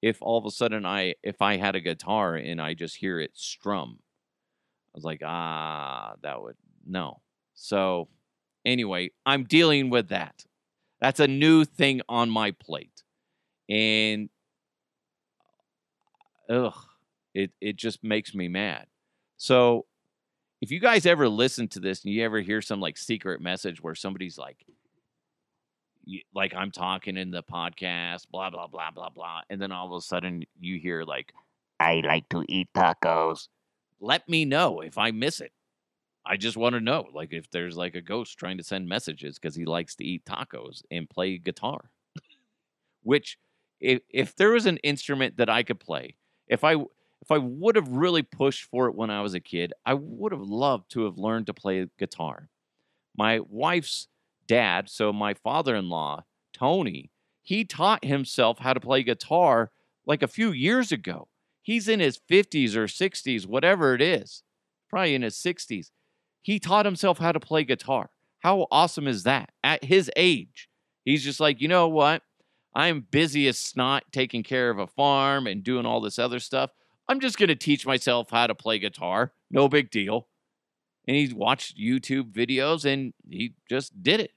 if 0.03 0.19
all 0.21 0.39
of 0.39 0.45
a 0.45 0.51
sudden 0.51 0.85
I 0.85 1.15
if 1.23 1.41
I 1.41 1.57
had 1.57 1.77
a 1.77 1.81
guitar 1.81 2.35
and 2.35 2.61
I 2.61 2.75
just 2.75 2.97
hear 2.97 3.21
it 3.21 3.31
strum. 3.35 3.99
I 4.01 4.97
was 4.97 5.05
like, 5.05 5.23
ah, 5.25 6.15
that 6.23 6.43
would 6.43 6.57
no. 6.87 7.23
So 7.55 8.09
anyway, 8.67 9.11
I'm 9.25 9.45
dealing 9.45 9.89
with 9.89 10.09
that. 10.09 10.45
That's 11.03 11.19
a 11.19 11.27
new 11.27 11.65
thing 11.65 12.01
on 12.09 12.31
my 12.31 12.53
plate. 12.53 13.03
And 13.69 14.31
ugh, 16.49 16.79
it 17.35 17.51
it 17.61 17.75
just 17.75 18.05
makes 18.05 18.37
me 18.37 18.47
mad. 18.47 18.87
So 19.37 19.87
if 20.61 20.71
you 20.71 20.79
guys 20.79 21.05
ever 21.05 21.29
listen 21.29 21.67
to 21.69 21.81
this 21.81 22.05
and 22.05 22.15
you 22.15 22.23
ever 22.23 22.41
hear 22.41 22.63
some 22.63 22.81
like 22.81 22.97
secret 22.97 23.41
message 23.41 23.83
where 23.83 23.97
somebody's 23.97 24.39
like 24.39 24.65
like 26.33 26.55
I'm 26.55 26.71
talking 26.71 27.17
in 27.17 27.33
the 27.33 27.43
podcast, 27.43 28.29
blah 28.31 28.51
blah 28.51 28.69
blah 28.69 28.93
blah 28.93 29.11
blah, 29.11 29.41
and 29.51 29.61
then 29.61 29.73
all 29.73 29.93
of 29.93 29.99
a 29.99 30.03
sudden 30.03 30.45
you 30.61 30.79
hear 30.79 31.03
like, 31.03 31.33
"I 31.81 32.01
like 32.07 32.29
to 32.29 32.45
eat 32.49 32.69
tacos." 32.77 33.49
Let 34.01 34.29
me 34.29 34.45
know 34.45 34.81
if 34.81 34.97
I 34.99 35.11
miss 35.11 35.41
it. 35.41 35.53
I 36.25 36.37
just 36.37 36.57
want 36.57 36.75
to 36.75 36.81
know, 36.81 37.09
like, 37.13 37.33
if 37.33 37.51
there's 37.51 37.77
like 37.77 37.95
a 37.95 38.01
ghost 38.01 38.39
trying 38.39 38.59
to 38.59 38.65
send 38.65 38.89
messages 38.89 39.39
because 39.39 39.57
he 39.57 39.65
likes 39.65 39.97
to 39.97 40.05
eat 40.05 40.25
tacos 40.25 40.83
and 40.91 41.11
play 41.11 41.39
guitar. 41.39 41.91
Which, 43.03 43.39
if 43.81 44.03
if 44.09 44.37
there 44.37 44.51
was 44.51 44.67
an 44.67 44.77
instrument 44.79 45.37
that 45.39 45.51
I 45.51 45.65
could 45.65 45.81
play, 45.81 46.15
if 46.47 46.63
I 46.63 46.75
if 46.75 47.31
I 47.31 47.39
would 47.39 47.77
have 47.77 47.89
really 47.89 48.23
pushed 48.23 48.65
for 48.65 48.87
it 48.87 48.95
when 48.95 49.11
I 49.11 49.23
was 49.23 49.35
a 49.35 49.41
kid, 49.41 49.73
I 49.85 49.95
would 49.95 50.33
have 50.33 50.43
loved 50.43 50.91
to 50.93 51.05
have 51.05 51.19
learned 51.19 51.47
to 51.47 51.55
play 51.55 51.87
guitar. 51.99 52.49
My 53.17 53.41
wife's 53.41 54.09
dad, 54.47 54.89
so 54.89 55.13
my 55.13 55.35
father 55.35 55.75
in 55.77 55.89
law, 55.89 56.25
Tony, 56.53 57.11
he 57.43 57.65
taught 57.65 58.05
himself 58.05 58.59
how 58.59 58.73
to 58.73 58.81
play 58.81 59.03
guitar 59.03 59.71
like 60.07 60.23
a 60.23 60.29
few 60.29 60.51
years 60.51 60.93
ago. 60.93 61.29
He's 61.63 61.89
in 61.89 62.01
his 62.01 62.19
50s 62.19 62.75
or 62.75 62.87
60s, 62.87 63.47
whatever 63.47 63.95
it 63.95 64.03
is, 64.03 64.43
probably 64.89 65.15
in 65.15 65.23
his 65.23 65.37
60s. 65.37 65.91
He 66.43 66.59
taught 66.59 66.85
himself 66.85 67.19
how 67.19 67.33
to 67.33 67.41
play 67.41 67.65
guitar. 67.65 68.11
How 68.41 68.67
awesome 68.71 69.07
is 69.07 69.23
that? 69.23 69.51
At 69.63 69.85
his 69.85 70.11
age, 70.17 70.69
he's 71.05 71.23
just 71.23 71.41
like, 71.41 71.61
you 71.61 71.69
know 71.69 71.89
what? 71.89 72.23
I'm 72.75 73.07
busy 73.11 73.47
as 73.49 73.59
snot 73.59 74.05
taking 74.13 74.43
care 74.43 74.71
of 74.71 74.79
a 74.79 74.87
farm 74.87 75.47
and 75.47 75.63
doing 75.63 75.87
all 75.87 76.01
this 76.01 76.19
other 76.19 76.41
stuff. 76.41 76.71
I'm 77.09 77.21
just 77.21 77.39
going 77.39 77.49
to 77.49 77.57
teach 77.57 77.87
myself 77.87 78.31
how 78.31 78.47
to 78.47 78.55
play 78.55 78.79
guitar. 78.79 79.33
No 79.51 79.69
big 79.69 79.91
deal. 79.91 80.29
And 81.07 81.17
he 81.17 81.33
watched 81.33 81.79
YouTube 81.79 82.33
videos 82.33 82.85
and 82.85 83.13
he 83.29 83.55
just 83.69 84.03
did 84.03 84.21
it. 84.21 84.33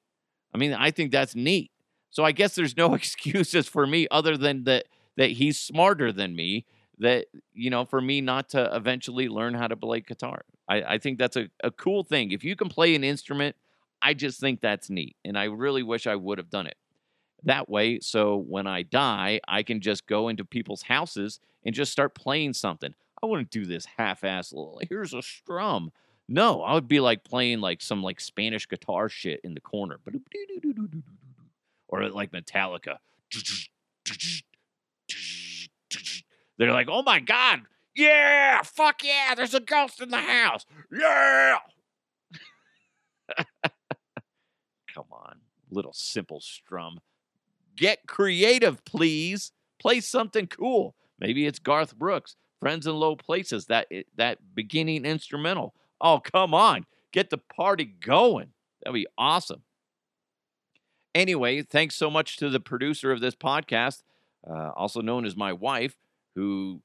I 0.53 0.57
mean, 0.57 0.73
I 0.73 0.91
think 0.91 1.11
that's 1.11 1.35
neat. 1.35 1.71
So 2.09 2.23
I 2.23 2.31
guess 2.31 2.55
there's 2.55 2.77
no 2.77 2.93
excuses 2.95 3.67
for 3.67 3.85
me 3.85 4.07
other 4.11 4.37
than 4.37 4.63
that 4.65 4.85
that 5.17 5.31
he's 5.31 5.59
smarter 5.59 6.11
than 6.11 6.35
me. 6.35 6.65
That 6.99 7.25
you 7.53 7.69
know, 7.69 7.83
for 7.85 7.99
me 7.99 8.21
not 8.21 8.49
to 8.49 8.73
eventually 8.73 9.27
learn 9.27 9.53
how 9.53 9.67
to 9.67 9.75
play 9.75 9.99
guitar. 9.99 10.43
I, 10.67 10.81
I 10.81 10.97
think 10.97 11.19
that's 11.19 11.35
a, 11.35 11.49
a 11.63 11.71
cool 11.71 12.03
thing. 12.03 12.31
If 12.31 12.43
you 12.43 12.55
can 12.55 12.69
play 12.69 12.95
an 12.95 13.03
instrument, 13.03 13.55
I 14.01 14.13
just 14.13 14.39
think 14.39 14.61
that's 14.61 14.89
neat. 14.89 15.15
And 15.23 15.37
I 15.37 15.45
really 15.45 15.83
wish 15.83 16.07
I 16.07 16.15
would 16.15 16.37
have 16.37 16.49
done 16.49 16.67
it 16.67 16.77
that 17.43 17.69
way. 17.69 17.99
So 17.99 18.37
when 18.37 18.67
I 18.67 18.81
die, 18.83 19.39
I 19.47 19.63
can 19.63 19.79
just 19.81 20.07
go 20.07 20.27
into 20.29 20.43
people's 20.43 20.83
houses 20.83 21.39
and 21.63 21.75
just 21.75 21.91
start 21.91 22.15
playing 22.15 22.53
something. 22.53 22.93
I 23.21 23.27
wouldn't 23.27 23.49
do 23.49 23.65
this 23.65 23.85
half-ass 23.97 24.51
little. 24.51 24.79
Here's 24.89 25.13
a 25.13 25.21
strum. 25.21 25.91
No, 26.27 26.63
I 26.63 26.73
would 26.73 26.87
be 26.87 26.99
like 26.99 27.23
playing 27.23 27.61
like 27.61 27.81
some 27.81 28.01
like 28.01 28.19
Spanish 28.19 28.67
guitar 28.67 29.09
shit 29.09 29.41
in 29.43 29.53
the 29.53 29.61
corner, 29.61 29.99
or 31.87 32.09
like 32.09 32.31
Metallica. 32.31 32.97
They're 36.57 36.71
like, 36.71 36.87
oh 36.89 37.03
my 37.03 37.19
god, 37.19 37.61
yeah, 37.95 38.61
fuck 38.63 39.03
yeah, 39.03 39.33
there's 39.35 39.53
a 39.53 39.59
ghost 39.59 40.01
in 40.01 40.09
the 40.09 40.17
house, 40.17 40.65
yeah. 40.91 41.57
Come 44.93 45.05
on, 45.11 45.37
little 45.71 45.93
simple 45.93 46.39
strum. 46.39 46.99
Get 47.75 48.07
creative, 48.07 48.83
please. 48.85 49.51
Play 49.79 49.99
something 49.99 50.47
cool. 50.47 50.95
Maybe 51.19 51.45
it's 51.45 51.59
Garth 51.59 51.97
Brooks, 51.97 52.37
Friends 52.59 52.87
in 52.87 52.95
Low 52.95 53.15
Places, 53.15 53.65
that 53.65 53.87
that 54.15 54.39
beginning 54.55 55.05
instrumental. 55.05 55.73
Oh, 55.99 56.19
come 56.19 56.53
on. 56.53 56.85
Get 57.11 57.29
the 57.29 57.37
party 57.37 57.85
going. 57.85 58.49
That'd 58.83 58.95
be 58.95 59.07
awesome. 59.17 59.63
Anyway, 61.13 61.61
thanks 61.61 61.95
so 61.95 62.09
much 62.09 62.37
to 62.37 62.49
the 62.49 62.59
producer 62.59 63.11
of 63.11 63.21
this 63.21 63.35
podcast, 63.35 64.03
uh, 64.49 64.71
also 64.75 65.01
known 65.01 65.25
as 65.25 65.35
my 65.37 65.53
wife, 65.53 65.95
who 66.35 66.81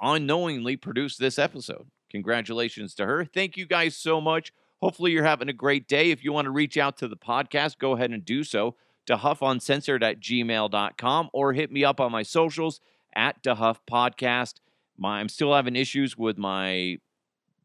unknowingly 0.00 0.76
produced 0.76 1.18
this 1.18 1.38
episode. 1.38 1.86
Congratulations 2.10 2.94
to 2.94 3.06
her. 3.06 3.24
Thank 3.24 3.56
you 3.56 3.66
guys 3.66 3.96
so 3.96 4.20
much. 4.20 4.52
Hopefully, 4.80 5.12
you're 5.12 5.24
having 5.24 5.48
a 5.48 5.54
great 5.54 5.88
day. 5.88 6.10
If 6.10 6.22
you 6.22 6.32
want 6.32 6.46
to 6.46 6.50
reach 6.50 6.76
out 6.76 6.96
to 6.98 7.08
the 7.08 7.16
podcast, 7.16 7.78
go 7.78 7.92
ahead 7.92 8.10
and 8.10 8.24
do 8.24 8.44
so 8.44 8.76
to 9.06 9.16
huffuncensored 9.16 10.02
at 10.02 10.20
gmail.com 10.20 11.30
or 11.32 11.52
hit 11.52 11.70
me 11.70 11.84
up 11.84 12.00
on 12.00 12.12
my 12.12 12.22
socials 12.22 12.80
at 13.14 13.42
DeHuff 13.42 13.78
Podcast. 13.90 14.54
My, 14.96 15.20
I'm 15.20 15.28
still 15.28 15.54
having 15.54 15.76
issues 15.76 16.16
with 16.16 16.38
my 16.38 16.98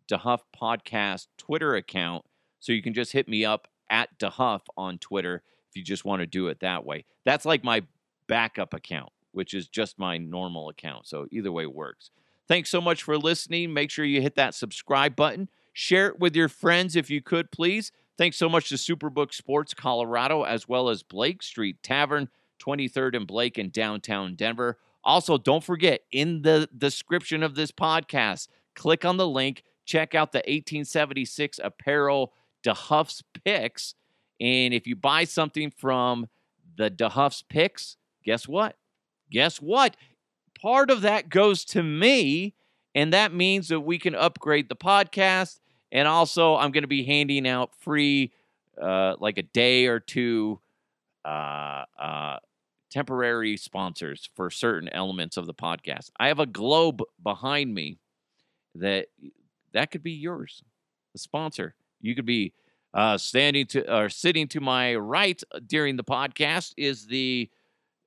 DeHuff 0.10 0.40
Podcast 0.60 1.28
Twitter 1.38 1.76
account. 1.76 2.26
So 2.60 2.74
you 2.74 2.82
can 2.82 2.94
just 2.94 3.14
hit 3.14 3.28
me 3.28 3.46
up 3.46 3.68
at 3.90 4.18
DeHuff 4.20 4.62
on 4.78 4.98
Twitter 4.98 5.44
if 5.70 5.76
you 5.78 5.84
just 5.84 6.06
want 6.06 6.22
to 6.22 6.26
do 6.26 6.48
it 6.48 6.60
that 6.62 6.86
way. 6.86 7.06
That's 7.26 7.46
like 7.46 7.64
my 7.64 7.84
backup 8.28 8.74
account, 8.74 9.12
which 9.32 9.54
is 9.54 9.68
just 9.68 10.00
my 10.00 10.18
normal 10.18 10.70
account. 10.70 11.08
So 11.08 11.28
either 11.32 11.52
way 11.52 11.66
works. 11.66 12.12
Thanks 12.48 12.70
so 12.70 12.82
much 12.82 13.04
for 13.04 13.18
listening. 13.18 13.74
Make 13.74 13.92
sure 13.92 14.06
you 14.06 14.22
hit 14.22 14.36
that 14.36 14.56
subscribe 14.56 15.16
button. 15.16 15.50
Share 15.72 16.08
it 16.08 16.20
with 16.20 16.36
your 16.36 16.50
friends 16.50 16.96
if 16.96 17.10
you 17.10 17.22
could, 17.22 17.52
please. 17.52 17.92
Thanks 18.18 18.38
so 18.38 18.50
much 18.50 18.70
to 18.70 18.76
Superbook 18.76 19.34
Sports 19.34 19.74
Colorado 19.74 20.44
as 20.44 20.68
well 20.68 20.90
as 20.90 21.04
Blake 21.04 21.44
Street 21.44 21.82
Tavern, 21.84 22.28
23rd 22.60 23.16
and 23.16 23.28
Blake 23.28 23.58
in 23.58 23.70
downtown 23.70 24.36
Denver. 24.36 24.78
Also, 25.04 25.38
don't 25.38 25.64
forget 25.64 26.02
in 26.12 26.42
the 26.42 26.68
description 26.78 27.44
of 27.44 27.56
this 27.56 27.72
podcast, 27.72 28.48
click 28.76 29.06
on 29.06 29.18
the 29.18 29.28
link, 29.28 29.64
check 29.86 30.16
out 30.16 30.32
the 30.32 30.40
1876 30.40 31.60
apparel 31.64 32.34
DeHuff's 32.64 33.24
Picks. 33.46 33.96
And 34.42 34.74
if 34.74 34.88
you 34.88 34.96
buy 34.96 35.24
something 35.24 35.72
from 35.72 36.28
the 36.78 36.90
DeHuff's 36.90 37.44
Picks, 37.44 37.96
guess 38.24 38.48
what? 38.48 38.76
Guess 39.32 39.58
what? 39.58 39.96
Part 40.62 40.92
of 40.92 41.02
that 41.02 41.30
goes 41.30 41.64
to 41.66 41.84
me, 41.84 42.54
and 42.94 43.14
that 43.14 43.34
means 43.34 43.70
that 43.70 43.82
we 43.82 43.98
can 43.98 44.16
upgrade 44.16 44.70
the 44.70 44.76
podcast. 44.76 45.60
And 45.92 46.08
also, 46.08 46.56
I'm 46.56 46.72
going 46.72 46.84
to 46.84 46.88
be 46.88 47.04
handing 47.04 47.48
out 47.48 47.74
free, 47.80 48.32
uh, 48.82 49.16
like 49.20 49.38
a 49.38 49.44
day 49.44 49.88
or 49.88 50.00
two, 50.00 50.60
uh, 51.26 51.86
uh, 52.00 52.38
temporary 52.90 53.58
sponsors 53.58 54.30
for 54.36 54.50
certain 54.50 54.90
elements 54.90 55.38
of 55.38 55.46
the 55.46 55.54
podcast. 55.54 56.12
I 56.20 56.28
have 56.28 56.40
a 56.40 56.46
globe 56.46 57.02
behind 57.24 57.74
me 57.74 57.98
that 58.76 59.08
that 59.74 59.92
could 59.92 60.04
be 60.04 60.12
yours, 60.12 60.64
the 61.14 61.20
sponsor. 61.20 61.76
You 62.02 62.16
could 62.16 62.26
be 62.26 62.54
uh, 62.94 63.18
standing 63.18 63.68
to 63.68 63.96
or 63.96 64.10
sitting 64.10 64.48
to 64.50 64.60
my 64.60 64.96
right 64.96 65.42
during 65.68 65.96
the 65.96 66.04
podcast 66.04 66.74
is 66.78 67.06
the 67.08 67.50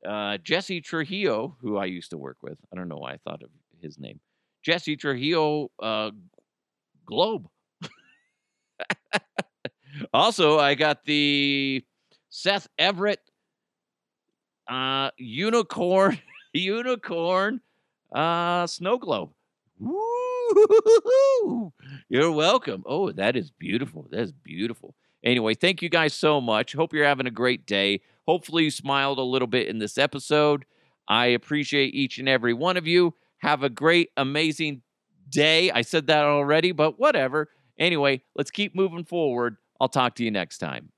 uh, 0.07 0.39
Jesse 0.39 0.81
Trujillo, 0.81 1.57
who 1.61 1.77
I 1.77 1.87
used 1.87 2.11
to 2.11 2.19
work 2.19 2.39
with. 2.43 2.59
I 2.73 2.77
don't 2.77 2.89
know 2.89 2.97
why 2.97 3.13
I 3.13 3.19
thought 3.19 3.43
of 3.43 3.51
his 3.81 3.99
name. 3.99 4.21
Jesse 4.63 4.97
Trujillo 4.97 5.71
uh, 5.83 6.11
Globe. 7.07 7.49
also, 10.15 10.59
I 10.59 10.75
got 10.75 11.05
the 11.05 11.85
Seth 12.31 12.69
Everett 12.79 13.21
uh, 14.69 15.11
unicorn 15.19 16.19
unicorn 16.53 17.61
uh, 18.15 18.67
snow 18.67 18.99
globe. 18.99 19.31
Woo! 19.79 21.73
You're 22.09 22.31
welcome. 22.31 22.85
Oh, 22.87 23.11
that 23.13 23.37
is 23.37 23.51
beautiful. 23.51 24.07
That 24.11 24.21
is 24.21 24.33
beautiful. 24.33 24.95
Anyway, 25.25 25.55
thank 25.55 25.83
you 25.83 25.89
guys 25.89 26.15
so 26.15 26.41
much. 26.41 26.73
Hope 26.73 26.93
you're 26.93 27.05
having 27.07 27.27
a 27.27 27.31
great 27.31 27.67
day. 27.67 28.01
Hopefully, 28.27 28.65
you 28.65 28.71
smiled 28.71 29.19
a 29.19 29.23
little 29.23 29.49
bit 29.49 29.69
in 29.69 29.79
this 29.79 29.99
episode. 29.99 30.65
I 31.09 31.27
appreciate 31.27 31.95
each 31.95 32.19
and 32.19 32.29
every 32.29 32.55
one 32.55 32.77
of 32.77 32.87
you. 32.87 33.15
Have 33.39 33.63
a 33.63 33.71
great, 33.71 34.11
amazing 34.17 34.83
day. 35.29 35.71
I 35.71 35.83
said 35.83 36.07
that 36.07 36.25
already, 36.25 36.73
but 36.73 36.99
whatever. 36.99 37.49
Anyway, 37.79 38.23
let's 38.37 38.51
keep 38.51 38.75
moving 38.75 39.05
forward. 39.05 39.57
I'll 39.81 39.89
talk 39.89 40.15
to 40.17 40.25
you 40.25 40.31
next 40.31 40.59
time. 40.59 40.93